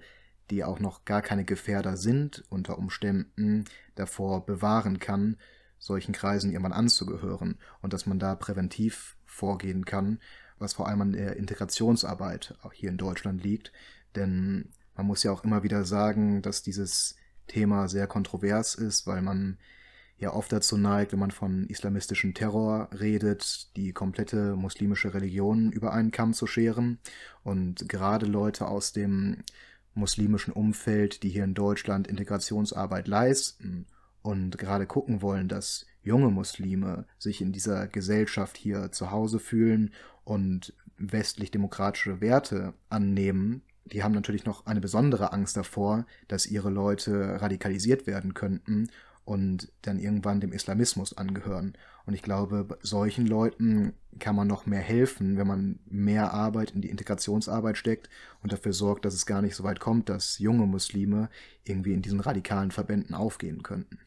die 0.50 0.64
auch 0.64 0.80
noch 0.80 1.06
gar 1.06 1.22
keine 1.22 1.46
Gefährder 1.46 1.98
sind, 1.98 2.44
unter 2.50 2.78
Umständen 2.78 3.66
davor 3.96 4.46
bewahren 4.46 5.00
kann, 5.00 5.38
solchen 5.78 6.14
Kreisen 6.14 6.52
irgendwann 6.52 6.74
anzugehören 6.74 7.58
und 7.82 7.94
dass 7.94 8.06
man 8.06 8.20
da 8.20 8.36
präventiv 8.36 9.18
vorgehen 9.26 9.86
kann, 9.86 10.20
was 10.62 10.74
vor 10.74 10.88
allem 10.88 11.02
an 11.02 11.14
der 11.14 11.36
Integrationsarbeit 11.38 12.56
auch 12.62 12.74
hier 12.74 12.90
in 12.90 12.98
Deutschland 12.98 13.44
liegt. 13.44 13.72
Denn 14.16 14.70
man 14.96 15.08
muss 15.08 15.24
ja 15.24 15.32
auch 15.32 15.44
immer 15.44 15.64
wieder 15.64 15.84
sagen, 15.84 16.42
dass 16.42 16.62
dieses 16.62 17.16
Thema 17.48 17.88
sehr 17.88 18.08
kontrovers 18.08 18.76
ist, 18.76 19.08
weil 19.08 19.22
man 19.22 19.58
ja 20.18 20.34
oft 20.34 20.52
dazu 20.52 20.78
neigt, 20.78 21.12
wenn 21.12 21.20
man 21.20 21.32
von 21.32 21.66
islamistischem 21.68 22.34
Terror 22.34 22.90
redet, 22.98 23.76
die 23.76 23.92
komplette 23.92 24.56
muslimische 24.56 25.14
Religion 25.14 25.72
über 25.72 25.94
einen 25.94 26.12
Kamm 26.12 26.34
zu 26.34 26.46
scheren. 26.46 27.00
Und 27.44 27.90
gerade 27.90 28.28
Leute 28.28 28.68
aus 28.68 28.94
dem 28.94 29.44
muslimischen 29.94 30.54
Umfeld, 30.54 31.24
die 31.24 31.30
hier 31.30 31.44
in 31.44 31.56
Deutschland 31.56 32.08
Integrationsarbeit 32.08 33.08
leisten 33.08 33.88
und 34.22 34.58
gerade 34.58 34.86
gucken 34.86 35.22
wollen, 35.22 35.48
dass 35.48 35.86
junge 36.04 36.30
Muslime 36.30 37.06
sich 37.18 37.42
in 37.42 37.52
dieser 37.52 37.88
Gesellschaft 37.88 38.58
hier 38.58 38.92
zu 38.92 39.12
Hause 39.12 39.40
fühlen 39.40 39.92
und 40.32 40.74
westlich-demokratische 40.98 42.22
Werte 42.22 42.74
annehmen, 42.90 43.64
die 43.84 44.02
haben 44.02 44.14
natürlich 44.14 44.46
noch 44.46 44.66
eine 44.66 44.80
besondere 44.80 45.34
Angst 45.34 45.58
davor, 45.58 46.06
dass 46.30 46.46
ihre 46.46 46.70
Leute 46.70 47.42
radikalisiert 47.42 48.08
werden 48.08 48.34
könnten 48.34 48.90
und 49.26 49.74
dann 49.82 50.00
irgendwann 50.00 50.40
dem 50.40 50.54
Islamismus 50.54 51.18
angehören. 51.18 51.74
Und 52.06 52.14
ich 52.14 52.22
glaube, 52.22 52.80
solchen 52.82 53.28
Leuten 53.28 53.92
kann 54.20 54.38
man 54.38 54.48
noch 54.48 54.66
mehr 54.66 54.80
helfen, 54.80 55.36
wenn 55.36 55.48
man 55.48 55.80
mehr 55.90 56.34
Arbeit 56.34 56.72
in 56.72 56.82
die 56.82 56.90
Integrationsarbeit 56.90 57.78
steckt 57.78 58.10
und 58.42 58.54
dafür 58.54 58.72
sorgt, 58.72 59.04
dass 59.04 59.14
es 59.14 59.26
gar 59.26 59.42
nicht 59.42 59.56
so 59.56 59.66
weit 59.66 59.82
kommt, 59.82 60.08
dass 60.08 60.40
junge 60.40 60.66
Muslime 60.66 61.30
irgendwie 61.66 61.94
in 61.94 62.02
diesen 62.02 62.22
radikalen 62.22 62.72
Verbänden 62.72 63.16
aufgehen 63.16 63.64
könnten. 63.64 64.00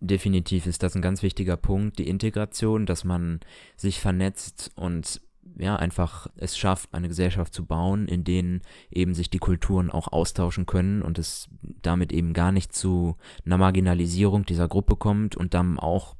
Definitiv 0.00 0.66
ist 0.66 0.82
das 0.82 0.94
ein 0.94 1.02
ganz 1.02 1.22
wichtiger 1.22 1.56
Punkt, 1.56 1.98
die 1.98 2.08
Integration, 2.08 2.86
dass 2.86 3.04
man 3.04 3.40
sich 3.76 4.00
vernetzt 4.00 4.70
und 4.74 5.20
ja, 5.58 5.76
einfach 5.76 6.28
es 6.36 6.56
schafft, 6.56 6.92
eine 6.94 7.08
Gesellschaft 7.08 7.54
zu 7.54 7.64
bauen, 7.64 8.08
in 8.08 8.24
denen 8.24 8.62
eben 8.90 9.14
sich 9.14 9.30
die 9.30 9.38
Kulturen 9.38 9.90
auch 9.90 10.08
austauschen 10.08 10.66
können 10.66 11.02
und 11.02 11.18
es 11.18 11.48
damit 11.82 12.12
eben 12.12 12.32
gar 12.32 12.52
nicht 12.52 12.74
zu 12.74 13.16
einer 13.44 13.58
Marginalisierung 13.58 14.44
dieser 14.44 14.68
Gruppe 14.68 14.96
kommt 14.96 15.36
und 15.36 15.54
dann 15.54 15.78
auch 15.78 16.16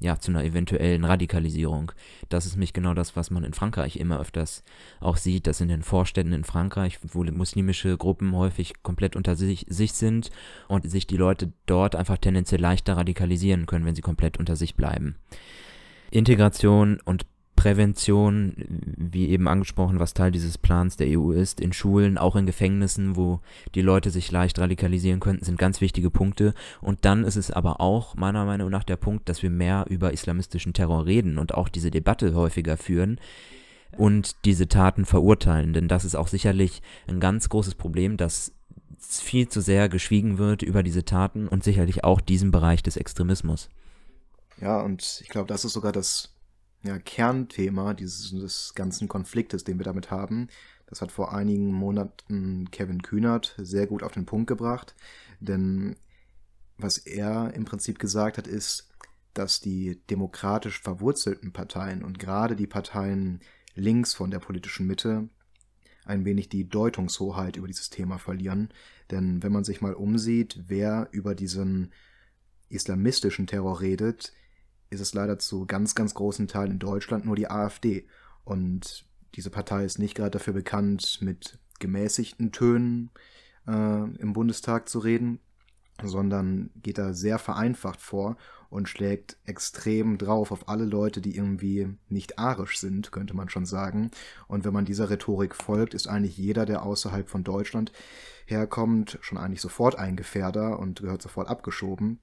ja, 0.00 0.18
zu 0.18 0.30
einer 0.30 0.44
eventuellen 0.44 1.04
Radikalisierung. 1.04 1.92
Das 2.28 2.46
ist 2.46 2.52
nämlich 2.52 2.72
genau 2.72 2.94
das, 2.94 3.16
was 3.16 3.30
man 3.30 3.44
in 3.44 3.52
Frankreich 3.52 3.96
immer 3.96 4.20
öfters 4.20 4.62
auch 5.00 5.16
sieht, 5.16 5.46
dass 5.46 5.60
in 5.60 5.68
den 5.68 5.82
Vorstädten 5.82 6.32
in 6.32 6.44
Frankreich, 6.44 6.98
wo 7.02 7.24
muslimische 7.24 7.96
Gruppen 7.96 8.34
häufig 8.34 8.82
komplett 8.82 9.16
unter 9.16 9.34
sich, 9.34 9.66
sich 9.68 9.92
sind 9.92 10.30
und 10.68 10.88
sich 10.88 11.06
die 11.06 11.16
Leute 11.16 11.52
dort 11.66 11.96
einfach 11.96 12.18
tendenziell 12.18 12.60
leichter 12.60 12.96
radikalisieren 12.96 13.66
können, 13.66 13.86
wenn 13.86 13.96
sie 13.96 14.02
komplett 14.02 14.38
unter 14.38 14.54
sich 14.54 14.76
bleiben. 14.76 15.16
Integration 16.10 17.00
und 17.04 17.26
Prävention, 17.58 18.54
wie 18.96 19.30
eben 19.30 19.48
angesprochen, 19.48 19.98
was 19.98 20.14
Teil 20.14 20.30
dieses 20.30 20.58
Plans 20.58 20.96
der 20.96 21.18
EU 21.18 21.32
ist, 21.32 21.60
in 21.60 21.72
Schulen, 21.72 22.16
auch 22.16 22.36
in 22.36 22.46
Gefängnissen, 22.46 23.16
wo 23.16 23.40
die 23.74 23.82
Leute 23.82 24.10
sich 24.10 24.30
leicht 24.30 24.60
radikalisieren 24.60 25.18
könnten, 25.18 25.44
sind 25.44 25.58
ganz 25.58 25.80
wichtige 25.80 26.08
Punkte. 26.08 26.54
Und 26.80 27.04
dann 27.04 27.24
ist 27.24 27.34
es 27.34 27.50
aber 27.50 27.80
auch 27.80 28.14
meiner 28.14 28.44
Meinung 28.44 28.70
nach 28.70 28.84
der 28.84 28.94
Punkt, 28.94 29.28
dass 29.28 29.42
wir 29.42 29.50
mehr 29.50 29.86
über 29.88 30.12
islamistischen 30.12 30.72
Terror 30.72 31.04
reden 31.04 31.36
und 31.36 31.52
auch 31.52 31.68
diese 31.68 31.90
Debatte 31.90 32.32
häufiger 32.32 32.76
führen 32.76 33.18
und 33.96 34.44
diese 34.44 34.68
Taten 34.68 35.04
verurteilen. 35.04 35.72
Denn 35.72 35.88
das 35.88 36.04
ist 36.04 36.14
auch 36.14 36.28
sicherlich 36.28 36.80
ein 37.08 37.18
ganz 37.18 37.48
großes 37.48 37.74
Problem, 37.74 38.16
dass 38.16 38.52
viel 39.00 39.48
zu 39.48 39.60
sehr 39.60 39.88
geschwiegen 39.88 40.38
wird 40.38 40.62
über 40.62 40.84
diese 40.84 41.04
Taten 41.04 41.48
und 41.48 41.64
sicherlich 41.64 42.04
auch 42.04 42.20
diesen 42.20 42.52
Bereich 42.52 42.84
des 42.84 42.96
Extremismus. 42.96 43.68
Ja, 44.60 44.80
und 44.80 45.20
ich 45.24 45.28
glaube, 45.28 45.48
das 45.48 45.64
ist 45.64 45.72
sogar 45.72 45.90
das 45.90 46.37
ja, 46.82 46.98
Kernthema 46.98 47.94
dieses, 47.94 48.30
des 48.30 48.72
ganzen 48.74 49.08
Konfliktes, 49.08 49.64
den 49.64 49.78
wir 49.78 49.84
damit 49.84 50.10
haben. 50.10 50.48
Das 50.86 51.02
hat 51.02 51.12
vor 51.12 51.34
einigen 51.34 51.72
Monaten 51.72 52.70
Kevin 52.70 53.02
Kühnert 53.02 53.54
sehr 53.58 53.86
gut 53.86 54.02
auf 54.02 54.12
den 54.12 54.26
Punkt 54.26 54.46
gebracht. 54.46 54.94
Denn 55.40 55.96
was 56.78 56.98
er 56.98 57.52
im 57.54 57.64
Prinzip 57.64 57.98
gesagt 57.98 58.38
hat, 58.38 58.46
ist, 58.46 58.88
dass 59.34 59.60
die 59.60 60.00
demokratisch 60.08 60.80
verwurzelten 60.80 61.52
Parteien 61.52 62.02
und 62.02 62.18
gerade 62.18 62.56
die 62.56 62.66
Parteien 62.66 63.40
links 63.74 64.14
von 64.14 64.30
der 64.30 64.38
politischen 64.38 64.86
Mitte 64.86 65.28
ein 66.04 66.24
wenig 66.24 66.48
die 66.48 66.68
Deutungshoheit 66.68 67.56
über 67.56 67.66
dieses 67.66 67.90
Thema 67.90 68.18
verlieren. 68.18 68.70
Denn 69.10 69.42
wenn 69.42 69.52
man 69.52 69.64
sich 69.64 69.80
mal 69.80 69.94
umsieht, 69.94 70.64
wer 70.66 71.08
über 71.12 71.34
diesen 71.34 71.92
islamistischen 72.70 73.46
Terror 73.46 73.80
redet, 73.80 74.32
ist 74.90 75.00
es 75.00 75.14
leider 75.14 75.38
zu 75.38 75.66
ganz, 75.66 75.94
ganz 75.94 76.14
großen 76.14 76.48
Teilen 76.48 76.72
in 76.72 76.78
Deutschland 76.78 77.24
nur 77.24 77.36
die 77.36 77.50
AfD. 77.50 78.06
Und 78.44 79.04
diese 79.34 79.50
Partei 79.50 79.84
ist 79.84 79.98
nicht 79.98 80.14
gerade 80.14 80.30
dafür 80.30 80.54
bekannt, 80.54 81.18
mit 81.20 81.58
gemäßigten 81.78 82.52
Tönen 82.52 83.10
äh, 83.66 83.70
im 83.70 84.32
Bundestag 84.32 84.88
zu 84.88 84.98
reden, 84.98 85.40
sondern 86.02 86.70
geht 86.82 86.98
da 86.98 87.12
sehr 87.12 87.38
vereinfacht 87.38 88.00
vor 88.00 88.36
und 88.70 88.88
schlägt 88.88 89.38
extrem 89.46 90.18
drauf 90.18 90.52
auf 90.52 90.68
alle 90.68 90.84
Leute, 90.84 91.20
die 91.20 91.36
irgendwie 91.36 91.88
nicht 92.08 92.38
arisch 92.38 92.78
sind, 92.78 93.12
könnte 93.12 93.34
man 93.34 93.48
schon 93.48 93.64
sagen. 93.64 94.10
Und 94.46 94.64
wenn 94.64 94.74
man 94.74 94.84
dieser 94.84 95.10
Rhetorik 95.10 95.54
folgt, 95.54 95.94
ist 95.94 96.06
eigentlich 96.06 96.36
jeder, 96.36 96.66
der 96.66 96.82
außerhalb 96.82 97.28
von 97.28 97.44
Deutschland 97.44 97.92
herkommt, 98.46 99.18
schon 99.22 99.38
eigentlich 99.38 99.60
sofort 99.60 99.98
ein 99.98 100.16
Gefährder 100.16 100.78
und 100.78 101.00
gehört 101.00 101.22
sofort 101.22 101.48
abgeschoben. 101.48 102.18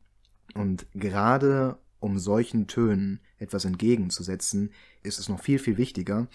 Und 0.53 0.85
gerade 0.93 1.77
um 1.99 2.19
solchen 2.19 2.67
Tönen 2.67 3.19
etwas 3.37 3.65
entgegenzusetzen, 3.65 4.71
ist 5.03 5.19
es 5.19 5.29
noch 5.29 5.39
viel, 5.39 5.59
viel 5.59 5.77
wichtiger, 5.77 6.27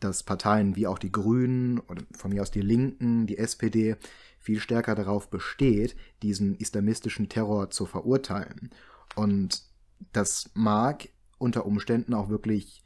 dass 0.00 0.22
Parteien 0.22 0.76
wie 0.76 0.86
auch 0.86 0.98
die 0.98 1.12
Grünen 1.12 1.78
oder 1.80 2.02
von 2.16 2.32
mir 2.32 2.42
aus 2.42 2.50
die 2.50 2.60
Linken, 2.60 3.26
die 3.26 3.38
SPD 3.38 3.96
viel 4.38 4.60
stärker 4.60 4.94
darauf 4.94 5.30
besteht, 5.30 5.96
diesen 6.22 6.54
islamistischen 6.54 7.28
Terror 7.28 7.70
zu 7.70 7.86
verurteilen. 7.86 8.70
Und 9.14 9.62
das 10.12 10.50
mag 10.54 11.08
unter 11.38 11.66
Umständen 11.66 12.14
auch 12.14 12.28
wirklich 12.28 12.84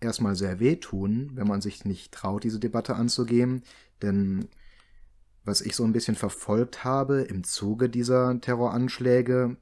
erstmal 0.00 0.34
sehr 0.36 0.60
wehtun, 0.60 1.30
wenn 1.34 1.46
man 1.46 1.60
sich 1.60 1.84
nicht 1.84 2.12
traut, 2.12 2.44
diese 2.44 2.58
Debatte 2.58 2.96
anzugehen. 2.96 3.62
Denn 4.02 4.48
was 5.44 5.60
ich 5.60 5.76
so 5.76 5.84
ein 5.84 5.92
bisschen 5.92 6.16
verfolgt 6.16 6.84
habe 6.84 7.20
im 7.20 7.44
Zuge 7.44 7.88
dieser 7.88 8.40
Terroranschläge, 8.40 9.56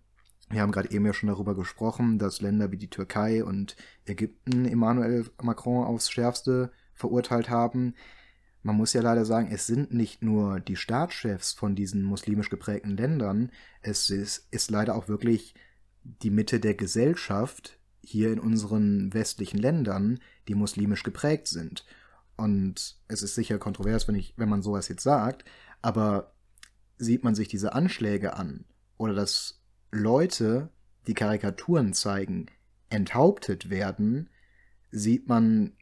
wir 0.50 0.60
haben 0.60 0.72
gerade 0.72 0.90
eben 0.90 1.06
ja 1.06 1.12
schon 1.12 1.28
darüber 1.28 1.54
gesprochen, 1.54 2.18
dass 2.18 2.40
Länder 2.40 2.70
wie 2.70 2.76
die 2.76 2.90
Türkei 2.90 3.44
und 3.44 3.76
Ägypten 4.04 4.66
Emmanuel 4.66 5.26
Macron 5.42 5.84
aufs 5.84 6.10
Schärfste 6.10 6.70
verurteilt 6.92 7.48
haben. 7.50 7.94
Man 8.62 8.76
muss 8.76 8.92
ja 8.92 9.02
leider 9.02 9.24
sagen, 9.24 9.48
es 9.50 9.66
sind 9.66 9.92
nicht 9.92 10.22
nur 10.22 10.60
die 10.60 10.76
Staatschefs 10.76 11.52
von 11.52 11.74
diesen 11.74 12.02
muslimisch 12.02 12.50
geprägten 12.50 12.96
Ländern, 12.96 13.50
es 13.82 14.08
ist, 14.10 14.48
ist 14.50 14.70
leider 14.70 14.94
auch 14.94 15.08
wirklich 15.08 15.54
die 16.02 16.30
Mitte 16.30 16.60
der 16.60 16.74
Gesellschaft 16.74 17.78
hier 18.02 18.32
in 18.32 18.38
unseren 18.38 19.12
westlichen 19.12 19.58
Ländern, 19.58 20.20
die 20.48 20.54
muslimisch 20.54 21.02
geprägt 21.02 21.48
sind. 21.48 21.84
Und 22.36 22.96
es 23.08 23.22
ist 23.22 23.34
sicher 23.34 23.58
kontrovers, 23.58 24.08
wenn, 24.08 24.14
ich, 24.14 24.34
wenn 24.36 24.48
man 24.48 24.62
sowas 24.62 24.88
jetzt 24.88 25.02
sagt, 25.02 25.44
aber 25.82 26.34
sieht 26.98 27.24
man 27.24 27.34
sich 27.34 27.48
diese 27.48 27.72
Anschläge 27.72 28.34
an 28.34 28.64
oder 28.96 29.14
dass 29.14 29.63
Leute, 29.94 30.70
die 31.06 31.14
Karikaturen 31.14 31.92
zeigen, 31.92 32.46
enthauptet 32.90 33.70
werden, 33.70 34.28
sieht 34.90 35.28
man 35.28 35.72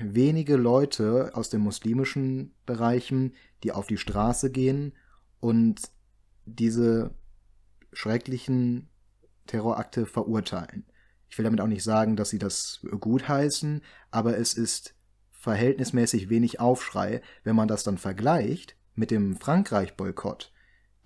wenige 0.00 0.56
Leute 0.56 1.30
aus 1.34 1.48
den 1.48 1.60
muslimischen 1.60 2.54
Bereichen, 2.66 3.34
die 3.62 3.72
auf 3.72 3.86
die 3.86 3.96
Straße 3.96 4.50
gehen 4.50 4.92
und 5.40 5.80
diese 6.44 7.14
schrecklichen 7.92 8.88
Terrorakte 9.46 10.04
verurteilen. 10.06 10.84
Ich 11.28 11.38
will 11.38 11.44
damit 11.44 11.60
auch 11.60 11.66
nicht 11.66 11.82
sagen, 11.82 12.16
dass 12.16 12.28
sie 12.28 12.38
das 12.38 12.80
gutheißen, 13.00 13.82
aber 14.10 14.36
es 14.36 14.54
ist 14.54 14.94
verhältnismäßig 15.32 16.28
wenig 16.28 16.60
Aufschrei, 16.60 17.22
wenn 17.44 17.56
man 17.56 17.68
das 17.68 17.82
dann 17.82 17.98
vergleicht 17.98 18.76
mit 18.94 19.10
dem 19.10 19.36
Frankreich-Boykott, 19.36 20.52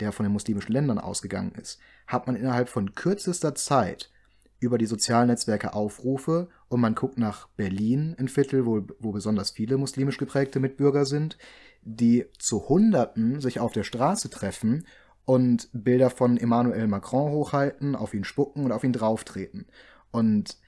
der 0.00 0.12
von 0.12 0.24
den 0.24 0.32
muslimischen 0.32 0.72
Ländern 0.72 0.98
ausgegangen 0.98 1.52
ist, 1.52 1.78
hat 2.06 2.26
man 2.26 2.36
innerhalb 2.36 2.68
von 2.68 2.94
kürzester 2.94 3.54
Zeit 3.54 4.10
über 4.58 4.78
die 4.78 4.86
sozialen 4.86 5.28
Netzwerke 5.28 5.72
Aufrufe 5.72 6.48
und 6.68 6.80
man 6.80 6.94
guckt 6.94 7.18
nach 7.18 7.48
Berlin, 7.56 8.14
ein 8.18 8.28
Viertel, 8.28 8.66
wo, 8.66 8.82
wo 8.98 9.12
besonders 9.12 9.50
viele 9.50 9.78
muslimisch 9.78 10.18
geprägte 10.18 10.60
Mitbürger 10.60 11.06
sind, 11.06 11.38
die 11.82 12.26
zu 12.38 12.68
Hunderten 12.68 13.40
sich 13.40 13.58
auf 13.58 13.72
der 13.72 13.84
Straße 13.84 14.28
treffen 14.28 14.86
und 15.24 15.68
Bilder 15.72 16.10
von 16.10 16.36
Emmanuel 16.36 16.86
Macron 16.88 17.32
hochhalten, 17.32 17.96
auf 17.96 18.12
ihn 18.14 18.24
spucken 18.24 18.64
und 18.64 18.72
auf 18.72 18.84
ihn 18.84 18.92
drauftreten. 18.92 19.66
Und 20.10 20.58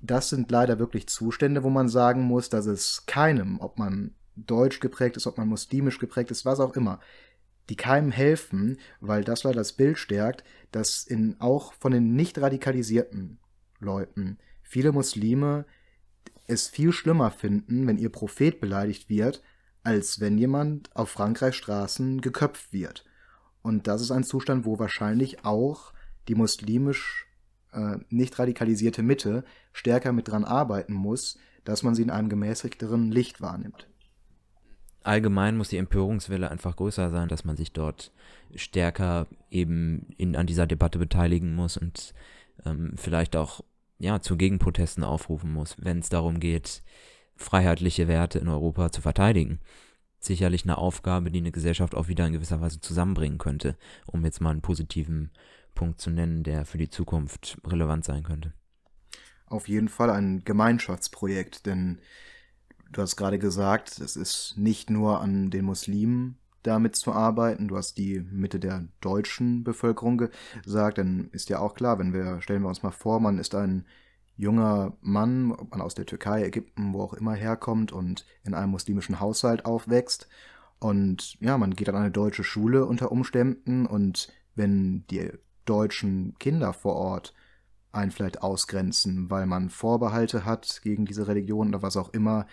das 0.00 0.30
sind 0.30 0.50
leider 0.50 0.78
wirklich 0.78 1.08
Zustände, 1.08 1.62
wo 1.62 1.70
man 1.70 1.88
sagen 1.88 2.22
muss, 2.22 2.48
dass 2.48 2.66
es 2.66 3.06
keinem, 3.06 3.60
ob 3.60 3.78
man 3.78 4.14
deutsch 4.36 4.80
geprägt 4.80 5.16
ist, 5.16 5.26
ob 5.26 5.38
man 5.38 5.48
muslimisch 5.48 5.98
geprägt 5.98 6.30
ist, 6.30 6.44
was 6.44 6.60
auch 6.60 6.74
immer, 6.74 7.00
die 7.68 7.76
keinem 7.76 8.10
helfen, 8.10 8.78
weil 9.00 9.24
das 9.24 9.44
leider 9.44 9.58
das 9.58 9.72
Bild 9.72 9.98
stärkt, 9.98 10.44
dass 10.72 11.04
in 11.04 11.36
auch 11.40 11.72
von 11.74 11.92
den 11.92 12.14
nicht 12.14 12.38
radikalisierten 12.38 13.38
Leuten 13.78 14.38
viele 14.62 14.92
Muslime 14.92 15.66
es 16.46 16.68
viel 16.68 16.92
schlimmer 16.92 17.30
finden, 17.30 17.86
wenn 17.86 17.98
ihr 17.98 18.10
Prophet 18.10 18.60
beleidigt 18.60 19.08
wird, 19.08 19.42
als 19.82 20.20
wenn 20.20 20.38
jemand 20.38 20.94
auf 20.96 21.10
Frankreichs 21.10 21.56
Straßen 21.56 22.20
geköpft 22.20 22.72
wird. 22.72 23.04
Und 23.62 23.86
das 23.86 24.00
ist 24.00 24.10
ein 24.10 24.24
Zustand, 24.24 24.64
wo 24.64 24.78
wahrscheinlich 24.78 25.44
auch 25.44 25.92
die 26.26 26.34
muslimisch 26.34 27.26
äh, 27.72 27.98
nicht 28.08 28.38
radikalisierte 28.38 29.02
Mitte 29.02 29.44
stärker 29.72 30.12
mit 30.12 30.28
dran 30.28 30.44
arbeiten 30.44 30.94
muss, 30.94 31.38
dass 31.64 31.82
man 31.82 31.94
sie 31.94 32.02
in 32.02 32.10
einem 32.10 32.30
gemäßigteren 32.30 33.10
Licht 33.10 33.42
wahrnimmt 33.42 33.88
allgemein 35.08 35.56
muss 35.56 35.70
die 35.70 35.78
Empörungswelle 35.78 36.50
einfach 36.50 36.76
größer 36.76 37.10
sein, 37.10 37.28
dass 37.28 37.44
man 37.44 37.56
sich 37.56 37.72
dort 37.72 38.12
stärker 38.54 39.26
eben 39.50 40.06
in, 40.16 40.36
an 40.36 40.46
dieser 40.46 40.66
Debatte 40.66 40.98
beteiligen 40.98 41.54
muss 41.54 41.76
und 41.76 42.14
ähm, 42.64 42.92
vielleicht 42.96 43.34
auch 43.34 43.62
ja, 43.98 44.20
zu 44.20 44.36
Gegenprotesten 44.36 45.02
aufrufen 45.02 45.52
muss, 45.52 45.76
wenn 45.78 45.98
es 45.98 46.08
darum 46.08 46.38
geht, 46.38 46.82
freiheitliche 47.36 48.06
Werte 48.06 48.38
in 48.38 48.48
Europa 48.48 48.92
zu 48.92 49.00
verteidigen. 49.00 49.60
Sicherlich 50.20 50.64
eine 50.64 50.78
Aufgabe, 50.78 51.30
die 51.30 51.38
eine 51.38 51.52
Gesellschaft 51.52 51.94
auch 51.94 52.08
wieder 52.08 52.26
in 52.26 52.32
gewisser 52.32 52.60
Weise 52.60 52.80
zusammenbringen 52.80 53.38
könnte, 53.38 53.76
um 54.06 54.24
jetzt 54.24 54.40
mal 54.40 54.50
einen 54.50 54.62
positiven 54.62 55.30
Punkt 55.74 56.00
zu 56.00 56.10
nennen, 56.10 56.42
der 56.42 56.64
für 56.64 56.78
die 56.78 56.90
Zukunft 56.90 57.58
relevant 57.64 58.04
sein 58.04 58.24
könnte. 58.24 58.52
Auf 59.46 59.68
jeden 59.68 59.88
Fall 59.88 60.10
ein 60.10 60.44
Gemeinschaftsprojekt, 60.44 61.66
denn 61.66 62.00
du 62.90 63.02
hast 63.02 63.16
gerade 63.16 63.38
gesagt, 63.38 64.00
es 64.00 64.16
ist 64.16 64.54
nicht 64.56 64.90
nur 64.90 65.20
an 65.20 65.50
den 65.50 65.64
Muslimen 65.64 66.38
damit 66.62 66.96
zu 66.96 67.12
arbeiten. 67.12 67.68
Du 67.68 67.76
hast 67.76 67.98
die 67.98 68.20
Mitte 68.20 68.60
der 68.60 68.84
deutschen 69.00 69.64
Bevölkerung 69.64 70.28
gesagt, 70.64 70.98
dann 70.98 71.28
ist 71.32 71.48
ja 71.48 71.60
auch 71.60 71.74
klar, 71.74 71.98
wenn 71.98 72.12
wir, 72.12 72.40
stellen 72.42 72.62
wir 72.62 72.68
uns 72.68 72.82
mal 72.82 72.90
vor, 72.90 73.20
man 73.20 73.38
ist 73.38 73.54
ein 73.54 73.86
junger 74.36 74.96
Mann, 75.00 75.52
ob 75.52 75.70
man 75.70 75.80
aus 75.80 75.94
der 75.94 76.06
Türkei, 76.06 76.44
Ägypten, 76.44 76.92
wo 76.92 77.02
auch 77.02 77.14
immer 77.14 77.34
herkommt 77.34 77.92
und 77.92 78.24
in 78.44 78.54
einem 78.54 78.70
muslimischen 78.70 79.20
Haushalt 79.20 79.64
aufwächst. 79.64 80.28
Und 80.78 81.36
ja, 81.40 81.58
man 81.58 81.74
geht 81.74 81.88
an 81.88 81.96
eine 81.96 82.10
deutsche 82.10 82.44
Schule 82.44 82.86
unter 82.86 83.10
Umständen 83.10 83.84
und 83.84 84.32
wenn 84.54 85.04
die 85.08 85.30
deutschen 85.64 86.36
Kinder 86.38 86.72
vor 86.72 86.94
Ort 86.94 87.34
einen 87.90 88.12
vielleicht 88.12 88.42
ausgrenzen, 88.42 89.30
weil 89.30 89.46
man 89.46 89.70
Vorbehalte 89.70 90.44
hat 90.44 90.80
gegen 90.82 91.04
diese 91.04 91.26
Religion 91.26 91.68
oder 91.68 91.82
was 91.82 91.96
auch 91.96 92.10
immer, 92.10 92.46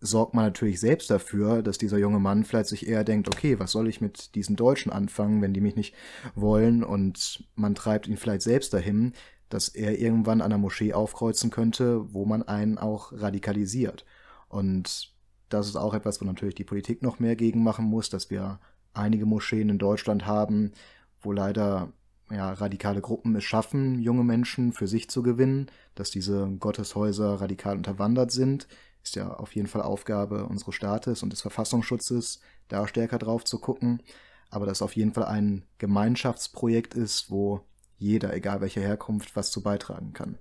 sorgt 0.00 0.34
man 0.34 0.44
natürlich 0.44 0.80
selbst 0.80 1.10
dafür, 1.10 1.62
dass 1.62 1.78
dieser 1.78 1.98
junge 1.98 2.18
Mann 2.18 2.44
vielleicht 2.44 2.68
sich 2.68 2.86
eher 2.86 3.04
denkt, 3.04 3.28
okay, 3.28 3.58
was 3.58 3.72
soll 3.72 3.88
ich 3.88 4.00
mit 4.00 4.34
diesen 4.34 4.56
Deutschen 4.56 4.92
anfangen, 4.92 5.42
wenn 5.42 5.54
die 5.54 5.60
mich 5.60 5.76
nicht 5.76 5.94
wollen? 6.34 6.84
Und 6.84 7.44
man 7.54 7.74
treibt 7.74 8.06
ihn 8.06 8.16
vielleicht 8.16 8.42
selbst 8.42 8.74
dahin, 8.74 9.12
dass 9.48 9.68
er 9.68 9.98
irgendwann 9.98 10.40
an 10.40 10.50
der 10.50 10.58
Moschee 10.58 10.92
aufkreuzen 10.92 11.50
könnte, 11.50 12.12
wo 12.12 12.24
man 12.24 12.42
einen 12.42 12.78
auch 12.78 13.12
radikalisiert. 13.12 14.04
Und 14.48 15.14
das 15.48 15.68
ist 15.68 15.76
auch 15.76 15.94
etwas, 15.94 16.20
wo 16.20 16.24
natürlich 16.24 16.54
die 16.54 16.64
Politik 16.64 17.02
noch 17.02 17.18
mehr 17.18 17.36
gegen 17.36 17.62
machen 17.62 17.84
muss, 17.84 18.10
dass 18.10 18.30
wir 18.30 18.60
einige 18.92 19.26
Moscheen 19.26 19.68
in 19.68 19.78
Deutschland 19.78 20.26
haben, 20.26 20.72
wo 21.20 21.32
leider 21.32 21.92
ja, 22.30 22.52
radikale 22.52 23.00
Gruppen 23.00 23.36
es 23.36 23.44
schaffen, 23.44 24.00
junge 24.00 24.24
Menschen 24.24 24.72
für 24.72 24.88
sich 24.88 25.08
zu 25.08 25.22
gewinnen, 25.22 25.66
dass 25.94 26.10
diese 26.10 26.48
Gotteshäuser 26.58 27.40
radikal 27.40 27.76
unterwandert 27.76 28.32
sind, 28.32 28.66
ist 29.06 29.14
ja 29.14 29.32
auf 29.32 29.54
jeden 29.54 29.68
Fall 29.68 29.82
Aufgabe 29.82 30.46
unseres 30.46 30.74
Staates 30.74 31.22
und 31.22 31.32
des 31.32 31.40
Verfassungsschutzes, 31.40 32.40
da 32.66 32.88
stärker 32.88 33.18
drauf 33.18 33.44
zu 33.44 33.60
gucken. 33.60 34.02
Aber 34.50 34.66
dass 34.66 34.82
auf 34.82 34.96
jeden 34.96 35.12
Fall 35.12 35.26
ein 35.26 35.64
Gemeinschaftsprojekt 35.78 36.94
ist, 36.94 37.30
wo 37.30 37.60
jeder, 37.98 38.34
egal 38.34 38.60
welcher 38.60 38.80
Herkunft, 38.80 39.36
was 39.36 39.50
zu 39.52 39.62
beitragen 39.62 40.12
kann. 40.12 40.38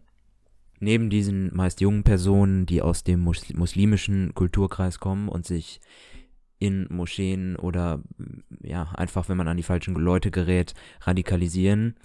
Neben 0.80 1.10
diesen 1.10 1.56
meist 1.56 1.80
jungen 1.80 2.04
Personen, 2.04 2.66
die 2.66 2.82
aus 2.82 3.04
dem 3.04 3.22
muslimischen 3.22 4.34
Kulturkreis 4.34 5.00
kommen 5.00 5.30
und 5.30 5.46
sich 5.46 5.80
in 6.58 6.88
Moscheen 6.90 7.56
oder 7.56 8.02
ja, 8.62 8.92
einfach 8.96 9.30
wenn 9.30 9.38
man 9.38 9.48
an 9.48 9.58
die 9.58 9.64
falschen 9.64 9.94
Leute 9.94 10.32
gerät, 10.32 10.74
radikalisieren, 11.02 11.96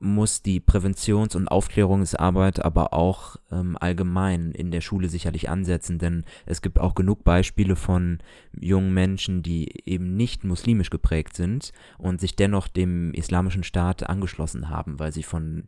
muss 0.00 0.42
die 0.42 0.60
Präventions- 0.60 1.36
und 1.36 1.48
Aufklärungsarbeit 1.48 2.64
aber 2.64 2.92
auch 2.92 3.36
ähm, 3.50 3.76
allgemein 3.78 4.52
in 4.52 4.70
der 4.70 4.80
Schule 4.80 5.08
sicherlich 5.08 5.48
ansetzen, 5.48 5.98
denn 5.98 6.24
es 6.46 6.62
gibt 6.62 6.78
auch 6.78 6.94
genug 6.94 7.24
Beispiele 7.24 7.76
von 7.76 8.18
jungen 8.58 8.94
Menschen, 8.94 9.42
die 9.42 9.82
eben 9.86 10.16
nicht 10.16 10.44
muslimisch 10.44 10.90
geprägt 10.90 11.36
sind 11.36 11.72
und 11.98 12.20
sich 12.20 12.36
dennoch 12.36 12.68
dem 12.68 13.12
islamischen 13.14 13.64
Staat 13.64 14.08
angeschlossen 14.08 14.68
haben, 14.70 14.98
weil 14.98 15.12
sie 15.12 15.22
von 15.22 15.64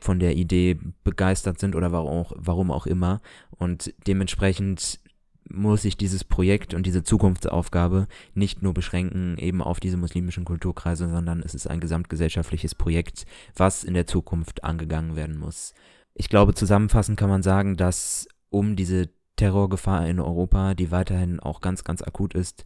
von 0.00 0.18
der 0.18 0.36
Idee 0.36 0.78
begeistert 1.02 1.58
sind 1.58 1.74
oder 1.74 1.90
warum 1.90 2.10
auch, 2.10 2.32
warum 2.36 2.70
auch 2.70 2.86
immer. 2.86 3.22
Und 3.50 3.94
dementsprechend 4.06 5.00
muss 5.48 5.82
sich 5.82 5.96
dieses 5.96 6.24
Projekt 6.24 6.74
und 6.74 6.86
diese 6.86 7.02
Zukunftsaufgabe 7.02 8.06
nicht 8.34 8.62
nur 8.62 8.74
beschränken 8.74 9.36
eben 9.38 9.62
auf 9.62 9.80
diese 9.80 9.96
muslimischen 9.96 10.44
Kulturkreise, 10.44 11.08
sondern 11.08 11.42
es 11.42 11.54
ist 11.54 11.66
ein 11.66 11.80
gesamtgesellschaftliches 11.80 12.74
Projekt, 12.74 13.26
was 13.54 13.84
in 13.84 13.94
der 13.94 14.06
Zukunft 14.06 14.64
angegangen 14.64 15.16
werden 15.16 15.38
muss. 15.38 15.74
Ich 16.14 16.28
glaube, 16.28 16.54
zusammenfassend 16.54 17.18
kann 17.18 17.28
man 17.28 17.42
sagen, 17.42 17.76
dass 17.76 18.26
um 18.48 18.76
diese 18.76 19.10
Terrorgefahr 19.36 20.06
in 20.06 20.20
Europa, 20.20 20.74
die 20.74 20.90
weiterhin 20.90 21.40
auch 21.40 21.60
ganz, 21.60 21.84
ganz 21.84 22.02
akut 22.02 22.34
ist, 22.34 22.64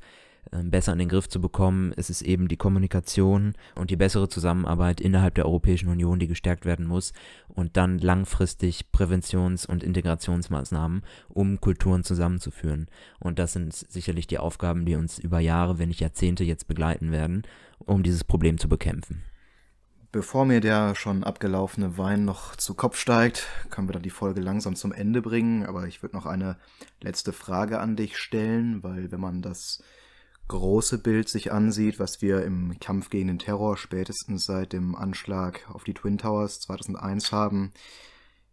besser 0.51 0.93
in 0.93 0.99
den 0.99 1.09
Griff 1.09 1.29
zu 1.29 1.41
bekommen, 1.41 1.93
ist 1.93 2.11
es 2.11 2.23
eben 2.23 2.49
die 2.49 2.57
Kommunikation 2.57 3.55
und 3.75 3.91
die 3.91 3.97
bessere 3.97 4.29
Zusammenarbeit 4.29 5.01
innerhalb 5.01 5.35
der 5.35 5.47
Europäischen 5.47 5.89
Union, 5.89 6.19
die 6.19 6.29
gestärkt 6.29 6.65
werden 6.65 6.87
muss 6.87 7.13
und 7.49 7.77
dann 7.77 7.99
langfristig 7.99 8.87
Präventions- 8.93 9.67
und 9.67 9.83
Integrationsmaßnahmen, 9.83 11.03
um 11.29 11.61
Kulturen 11.61 12.05
zusammenzuführen. 12.05 12.89
Und 13.21 13.39
das 13.39 13.53
sind 13.53 13.75
sicherlich 13.75 14.27
die 14.27 14.39
Aufgaben, 14.39 14.85
die 14.85 14.95
uns 14.95 15.19
über 15.19 15.41
Jahre, 15.41 15.79
wenn 15.79 15.89
nicht 15.89 16.01
Jahrzehnte 16.01 16.45
jetzt 16.45 16.69
begleiten 16.69 17.13
werden, 17.13 17.43
um 17.79 18.03
dieses 18.03 18.25
Problem 18.25 18.59
zu 18.59 18.69
bekämpfen. 18.69 19.23
Bevor 20.11 20.47
mir 20.47 20.61
der 20.61 20.95
schon 20.95 21.23
abgelaufene 21.23 21.99
Wein 21.99 22.25
noch 22.25 22.57
zu 22.57 22.73
Kopf 22.73 22.97
steigt, 22.97 23.47
können 23.69 23.89
wir 23.89 23.93
dann 23.93 24.03
die 24.03 24.09
Folge 24.09 24.41
langsam 24.41 24.75
zum 24.75 24.93
Ende 24.93 25.21
bringen. 25.21 25.67
Aber 25.67 25.87
ich 25.87 26.03
würde 26.03 26.17
noch 26.17 26.25
eine 26.25 26.57
letzte 27.03 27.35
Frage 27.35 27.79
an 27.79 27.95
dich 27.95 28.17
stellen, 28.17 28.83
weil 28.83 29.13
wenn 29.13 29.21
man 29.21 29.43
das 29.43 29.83
große 30.49 30.99
Bild 30.99 31.29
sich 31.29 31.53
ansieht, 31.53 31.99
was 31.99 32.23
wir 32.23 32.43
im 32.43 32.79
Kampf 32.81 33.11
gegen 33.11 33.29
den 33.29 33.39
Terror 33.39 33.77
spätestens 33.77 34.45
seit 34.45 34.73
dem 34.73 34.95
Anschlag 34.95 35.69
auf 35.71 35.85
die 35.85 35.95
Twin 35.95 36.19
Towers 36.19 36.61
2001 36.61 37.33
haben, 37.33 37.73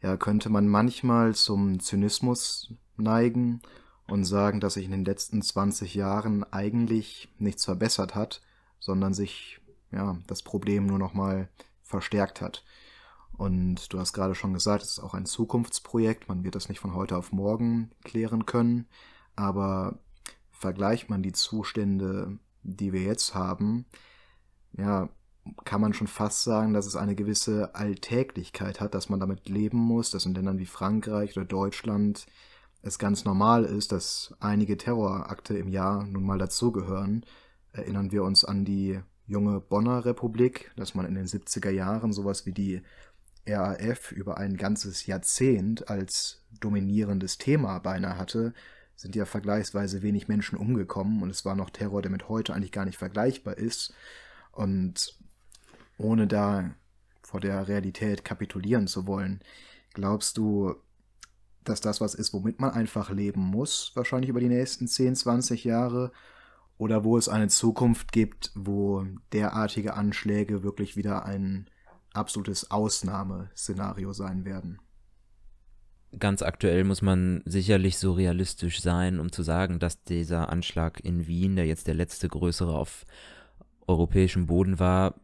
ja, 0.01 0.17
könnte 0.17 0.49
man 0.49 0.67
manchmal 0.67 1.33
zum 1.33 1.79
Zynismus 1.79 2.73
neigen 2.97 3.61
und 4.07 4.25
sagen, 4.25 4.59
dass 4.59 4.75
sich 4.75 4.85
in 4.85 4.91
den 4.91 5.05
letzten 5.05 5.41
20 5.41 5.95
Jahren 5.95 6.43
eigentlich 6.43 7.33
nichts 7.39 7.65
verbessert 7.65 8.13
hat, 8.13 8.41
sondern 8.79 9.13
sich 9.13 9.59
ja, 9.91 10.17
das 10.27 10.43
Problem 10.43 10.85
nur 10.85 10.99
noch 10.99 11.13
mal 11.13 11.49
verstärkt 11.81 12.41
hat. 12.41 12.63
Und 13.37 13.91
du 13.91 13.99
hast 13.99 14.13
gerade 14.13 14.35
schon 14.35 14.53
gesagt, 14.53 14.83
es 14.83 14.91
ist 14.91 14.99
auch 14.99 15.13
ein 15.13 15.25
Zukunftsprojekt, 15.25 16.27
man 16.29 16.43
wird 16.43 16.55
das 16.55 16.69
nicht 16.69 16.79
von 16.79 16.93
heute 16.93 17.17
auf 17.17 17.31
morgen 17.31 17.91
klären 18.03 18.45
können, 18.45 18.87
aber 19.35 19.99
vergleicht 20.57 21.09
man 21.09 21.21
die 21.21 21.33
Zustände, 21.33 22.37
die 22.63 22.93
wir 22.93 23.01
jetzt 23.01 23.35
haben, 23.35 23.85
ja, 24.77 25.09
kann 25.63 25.81
man 25.81 25.93
schon 25.93 26.07
fast 26.07 26.43
sagen, 26.43 26.73
dass 26.73 26.87
es 26.87 26.95
eine 26.95 27.15
gewisse 27.15 27.75
Alltäglichkeit 27.75 28.81
hat, 28.81 28.95
dass 28.95 29.09
man 29.09 29.19
damit 29.19 29.47
leben 29.47 29.77
muss, 29.77 30.09
dass 30.09 30.25
in 30.25 30.33
Ländern 30.33 30.57
wie 30.57 30.65
Frankreich 30.65 31.37
oder 31.37 31.45
Deutschland 31.45 32.25
es 32.81 32.99
ganz 32.99 33.25
normal 33.25 33.63
ist, 33.63 33.91
dass 33.91 34.33
einige 34.39 34.77
Terrorakte 34.77 35.57
im 35.57 35.67
Jahr 35.67 36.05
nun 36.05 36.23
mal 36.23 36.37
dazugehören. 36.37 37.25
Erinnern 37.73 38.11
wir 38.11 38.23
uns 38.23 38.43
an 38.43 38.65
die 38.65 38.99
junge 39.27 39.59
Bonner 39.59 40.05
Republik, 40.05 40.71
dass 40.77 40.95
man 40.95 41.05
in 41.05 41.15
den 41.15 41.25
70er 41.25 41.71
Jahren 41.71 42.13
sowas 42.13 42.45
wie 42.45 42.51
die 42.51 42.81
RAF 43.47 44.11
über 44.11 44.37
ein 44.37 44.57
ganzes 44.57 45.05
Jahrzehnt 45.05 45.89
als 45.89 46.43
dominierendes 46.59 47.37
Thema 47.37 47.79
beinahe 47.79 48.17
hatte, 48.17 48.53
sind 48.95 49.15
ja 49.15 49.25
vergleichsweise 49.25 50.01
wenig 50.01 50.27
Menschen 50.27 50.57
umgekommen 50.57 51.21
und 51.21 51.29
es 51.29 51.45
war 51.45 51.55
noch 51.55 51.69
Terror, 51.69 52.01
der 52.01 52.11
mit 52.11 52.29
heute 52.29 52.53
eigentlich 52.53 52.71
gar 52.71 52.85
nicht 52.85 52.97
vergleichbar 52.97 53.57
ist. 53.57 53.93
Und 54.51 55.17
ohne 55.97 56.27
da 56.27 56.71
vor 57.21 57.39
der 57.39 57.67
Realität 57.67 58.23
kapitulieren 58.23 58.87
zu 58.87 59.07
wollen, 59.07 59.41
glaubst 59.93 60.37
du, 60.37 60.75
dass 61.63 61.81
das 61.81 61.99
was 61.99 62.13
ist, 62.13 62.33
womit 62.33 62.59
man 62.59 62.71
einfach 62.71 63.09
leben 63.09 63.41
muss, 63.41 63.91
wahrscheinlich 63.95 64.29
über 64.29 64.39
die 64.39 64.49
nächsten 64.49 64.87
10, 64.87 65.15
20 65.15 65.63
Jahre? 65.63 66.11
Oder 66.77 67.05
wo 67.05 67.17
es 67.17 67.29
eine 67.29 67.47
Zukunft 67.47 68.11
gibt, 68.11 68.51
wo 68.53 69.05
derartige 69.31 69.93
Anschläge 69.93 70.61
wirklich 70.61 70.97
wieder 70.97 71.25
ein 71.25 71.69
absolutes 72.13 72.69
Ausnahmeszenario 72.69 74.11
sein 74.11 74.43
werden? 74.43 74.79
Ganz 76.19 76.41
aktuell 76.41 76.83
muss 76.83 77.01
man 77.01 77.41
sicherlich 77.45 77.97
so 77.97 78.13
realistisch 78.13 78.81
sein, 78.81 79.19
um 79.19 79.31
zu 79.31 79.43
sagen, 79.43 79.79
dass 79.79 80.03
dieser 80.03 80.49
Anschlag 80.49 80.99
in 81.03 81.27
Wien, 81.27 81.55
der 81.55 81.65
jetzt 81.65 81.87
der 81.87 81.93
letzte 81.93 82.27
größere 82.27 82.75
auf 82.75 83.05
europäischem 83.87 84.47
Boden 84.47 84.79
war, 84.79 85.15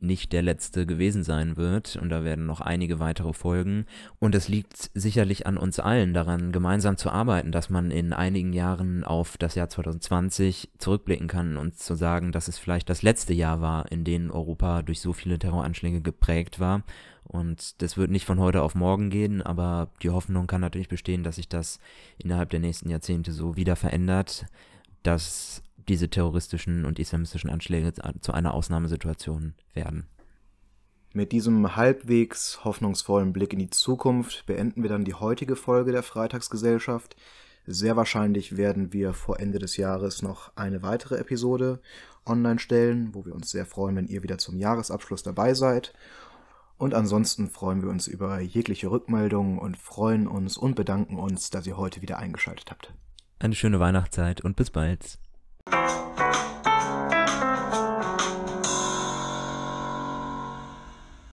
nicht 0.00 0.32
der 0.32 0.42
letzte 0.42 0.86
gewesen 0.86 1.22
sein 1.22 1.56
wird 1.56 1.96
und 1.96 2.08
da 2.10 2.24
werden 2.24 2.46
noch 2.46 2.60
einige 2.60 2.98
weitere 3.00 3.32
folgen. 3.32 3.86
Und 4.18 4.34
es 4.34 4.48
liegt 4.48 4.90
sicherlich 4.94 5.46
an 5.46 5.56
uns 5.56 5.80
allen 5.80 6.14
daran, 6.14 6.52
gemeinsam 6.52 6.96
zu 6.96 7.10
arbeiten, 7.10 7.52
dass 7.52 7.70
man 7.70 7.90
in 7.90 8.12
einigen 8.12 8.52
Jahren 8.52 9.04
auf 9.04 9.36
das 9.36 9.54
Jahr 9.54 9.68
2020 9.68 10.70
zurückblicken 10.78 11.28
kann 11.28 11.56
und 11.56 11.78
zu 11.78 11.94
sagen, 11.94 12.32
dass 12.32 12.48
es 12.48 12.58
vielleicht 12.58 12.88
das 12.90 13.02
letzte 13.02 13.34
Jahr 13.34 13.60
war, 13.60 13.90
in 13.90 14.04
dem 14.04 14.30
Europa 14.30 14.82
durch 14.82 15.00
so 15.00 15.12
viele 15.12 15.38
Terroranschläge 15.38 16.00
geprägt 16.00 16.60
war. 16.60 16.82
Und 17.24 17.82
das 17.82 17.96
wird 17.96 18.10
nicht 18.10 18.24
von 18.24 18.40
heute 18.40 18.62
auf 18.62 18.74
morgen 18.74 19.10
gehen, 19.10 19.42
aber 19.42 19.90
die 20.02 20.10
Hoffnung 20.10 20.46
kann 20.46 20.62
natürlich 20.62 20.88
bestehen, 20.88 21.24
dass 21.24 21.36
sich 21.36 21.48
das 21.48 21.78
innerhalb 22.16 22.50
der 22.50 22.60
nächsten 22.60 22.88
Jahrzehnte 22.88 23.32
so 23.32 23.56
wieder 23.56 23.76
verändert, 23.76 24.46
dass 25.02 25.62
diese 25.88 26.08
terroristischen 26.08 26.84
und 26.84 26.98
islamistischen 26.98 27.50
Anschläge 27.50 27.92
zu 28.20 28.32
einer 28.32 28.54
Ausnahmesituation 28.54 29.54
werden. 29.74 30.06
Mit 31.12 31.32
diesem 31.32 31.74
halbwegs 31.74 32.64
hoffnungsvollen 32.64 33.32
Blick 33.32 33.52
in 33.52 33.58
die 33.58 33.70
Zukunft 33.70 34.44
beenden 34.46 34.82
wir 34.82 34.90
dann 34.90 35.04
die 35.04 35.14
heutige 35.14 35.56
Folge 35.56 35.90
der 35.90 36.02
Freitagsgesellschaft. 36.02 37.16
Sehr 37.66 37.96
wahrscheinlich 37.96 38.56
werden 38.56 38.92
wir 38.92 39.14
vor 39.14 39.40
Ende 39.40 39.58
des 39.58 39.76
Jahres 39.76 40.22
noch 40.22 40.52
eine 40.56 40.82
weitere 40.82 41.16
Episode 41.16 41.80
online 42.26 42.58
stellen, 42.58 43.14
wo 43.14 43.24
wir 43.24 43.34
uns 43.34 43.50
sehr 43.50 43.66
freuen, 43.66 43.96
wenn 43.96 44.06
ihr 44.06 44.22
wieder 44.22 44.38
zum 44.38 44.58
Jahresabschluss 44.58 45.22
dabei 45.22 45.54
seid. 45.54 45.94
Und 46.76 46.94
ansonsten 46.94 47.50
freuen 47.50 47.82
wir 47.82 47.88
uns 47.88 48.06
über 48.06 48.38
jegliche 48.40 48.90
Rückmeldungen 48.90 49.58
und 49.58 49.76
freuen 49.76 50.28
uns 50.28 50.56
und 50.56 50.76
bedanken 50.76 51.18
uns, 51.18 51.50
dass 51.50 51.66
ihr 51.66 51.76
heute 51.76 52.02
wieder 52.02 52.18
eingeschaltet 52.18 52.70
habt. 52.70 52.94
Eine 53.40 53.54
schöne 53.54 53.80
Weihnachtszeit 53.80 54.42
und 54.42 54.56
bis 54.56 54.70
bald. 54.70 55.18
Música 55.70 57.37